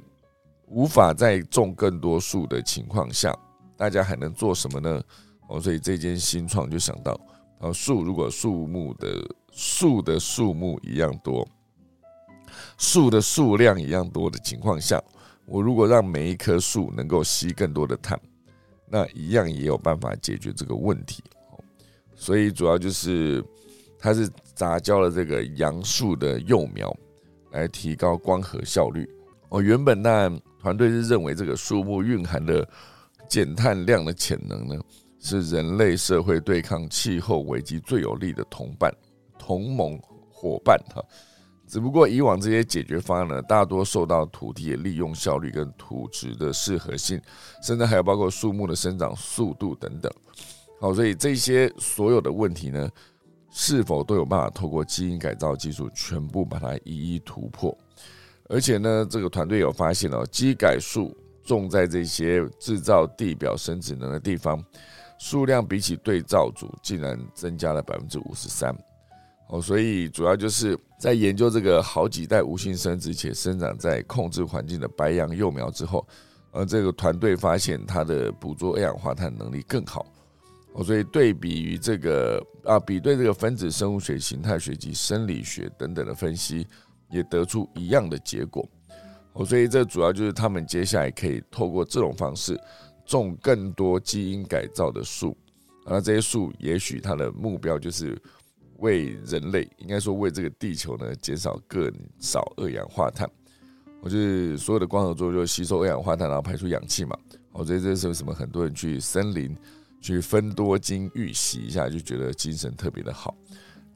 [0.69, 3.35] 无法再种更多树的情况下，
[3.79, 5.03] 大家还能做什么呢？
[5.49, 7.19] 哦，所以这间新创就想到，
[7.61, 11.47] 哦，树如果树木的树的数目一样多，
[12.79, 15.03] 树的数量一样多的情况下。
[15.47, 18.19] 我如果让每一棵树能够吸更多的碳，
[18.89, 21.23] 那一样也有办法解决这个问题。
[22.15, 23.45] 所以主要就是
[23.99, 26.97] 它是杂交了这个杨树的幼苗，
[27.51, 29.07] 来提高光合效率。
[29.51, 30.31] 哦，原本那
[30.63, 32.67] 团队是认为这个树木蕴含的
[33.29, 34.81] 减碳量的潜能呢，
[35.21, 38.91] 是人类社会对抗气候危机最有力的同伴、
[39.39, 40.01] 同盟
[40.31, 41.05] 伙伴哈。
[41.67, 47.21] 只不过以往这些解决方案呢，大多受到土地的利用效率跟土质的适合性，
[47.63, 50.13] 甚至还有包括树木的生长速度等等。
[50.81, 52.89] 好，所以这些所有的问题呢，
[53.51, 57.77] 是否都有办法透过基因改造技术全部把它一一突破？
[58.49, 64.63] 而且呢，这个团队有发现哦，基改树种在这些制造地表生殖能的地方，
[65.19, 68.77] 数量比起对照组竟然增加了百分之五十三。
[69.49, 76.05] 哦，所以主要就是在研究这个好几代无性生殖且生长在控制环境的白杨幼苗之后，
[76.51, 80.07] 呃，这个团队发现它的捕捉二氧化碳能力更好。
[80.73, 86.67] 哦，所以对比于这个啊，比对这个分子生物学、形态学及生理学等等的分析，
[87.11, 88.67] 也得出一样的结果。
[89.35, 92.59] 哦，所以这主要就是他们接下来可以透过这种方式
[93.05, 95.37] 种更多基因改造的树，
[95.85, 98.21] 而这些树也许它的目标就是。
[98.79, 103.29] 为人类，应该说为这个地球呢，减少更少二氧化碳。
[104.01, 107.17] 我就是所有的光合作用就吸收二氧化碳，然后排出氧气嘛。
[107.53, 109.57] 我觉得这是为什么很多人去森林
[110.01, 113.35] 去分多金预习一下，就觉得精神特别的好。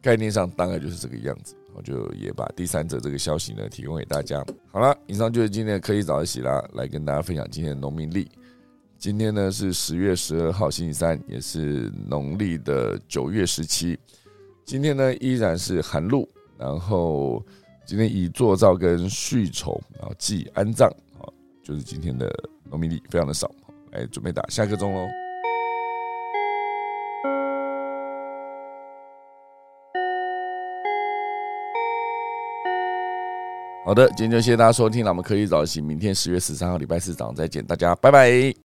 [0.00, 1.54] 概念上大概就是这个样子。
[1.74, 4.44] 我就也把第三者这个消息呢提供给大家。
[4.72, 8.28] 好了，以上就是今天的科技早起啦，来跟大家分享今天的农民历。
[8.98, 13.96] 今天呢是十月十二号星期三，也是农历的九月十七。
[14.68, 17.42] 今天呢依然是寒露，然后
[17.86, 20.86] 今天以做灶跟续筹，然后祭安葬，
[21.18, 22.30] 好，就是今天的
[22.64, 23.50] 农民历非常的少，
[23.92, 25.08] 来准备打下个钟喽。
[33.86, 38.54] 好的，今天就谢谢大家收听，那我们可以早起，明天十月十三号礼拜四早上再见，大家拜拜。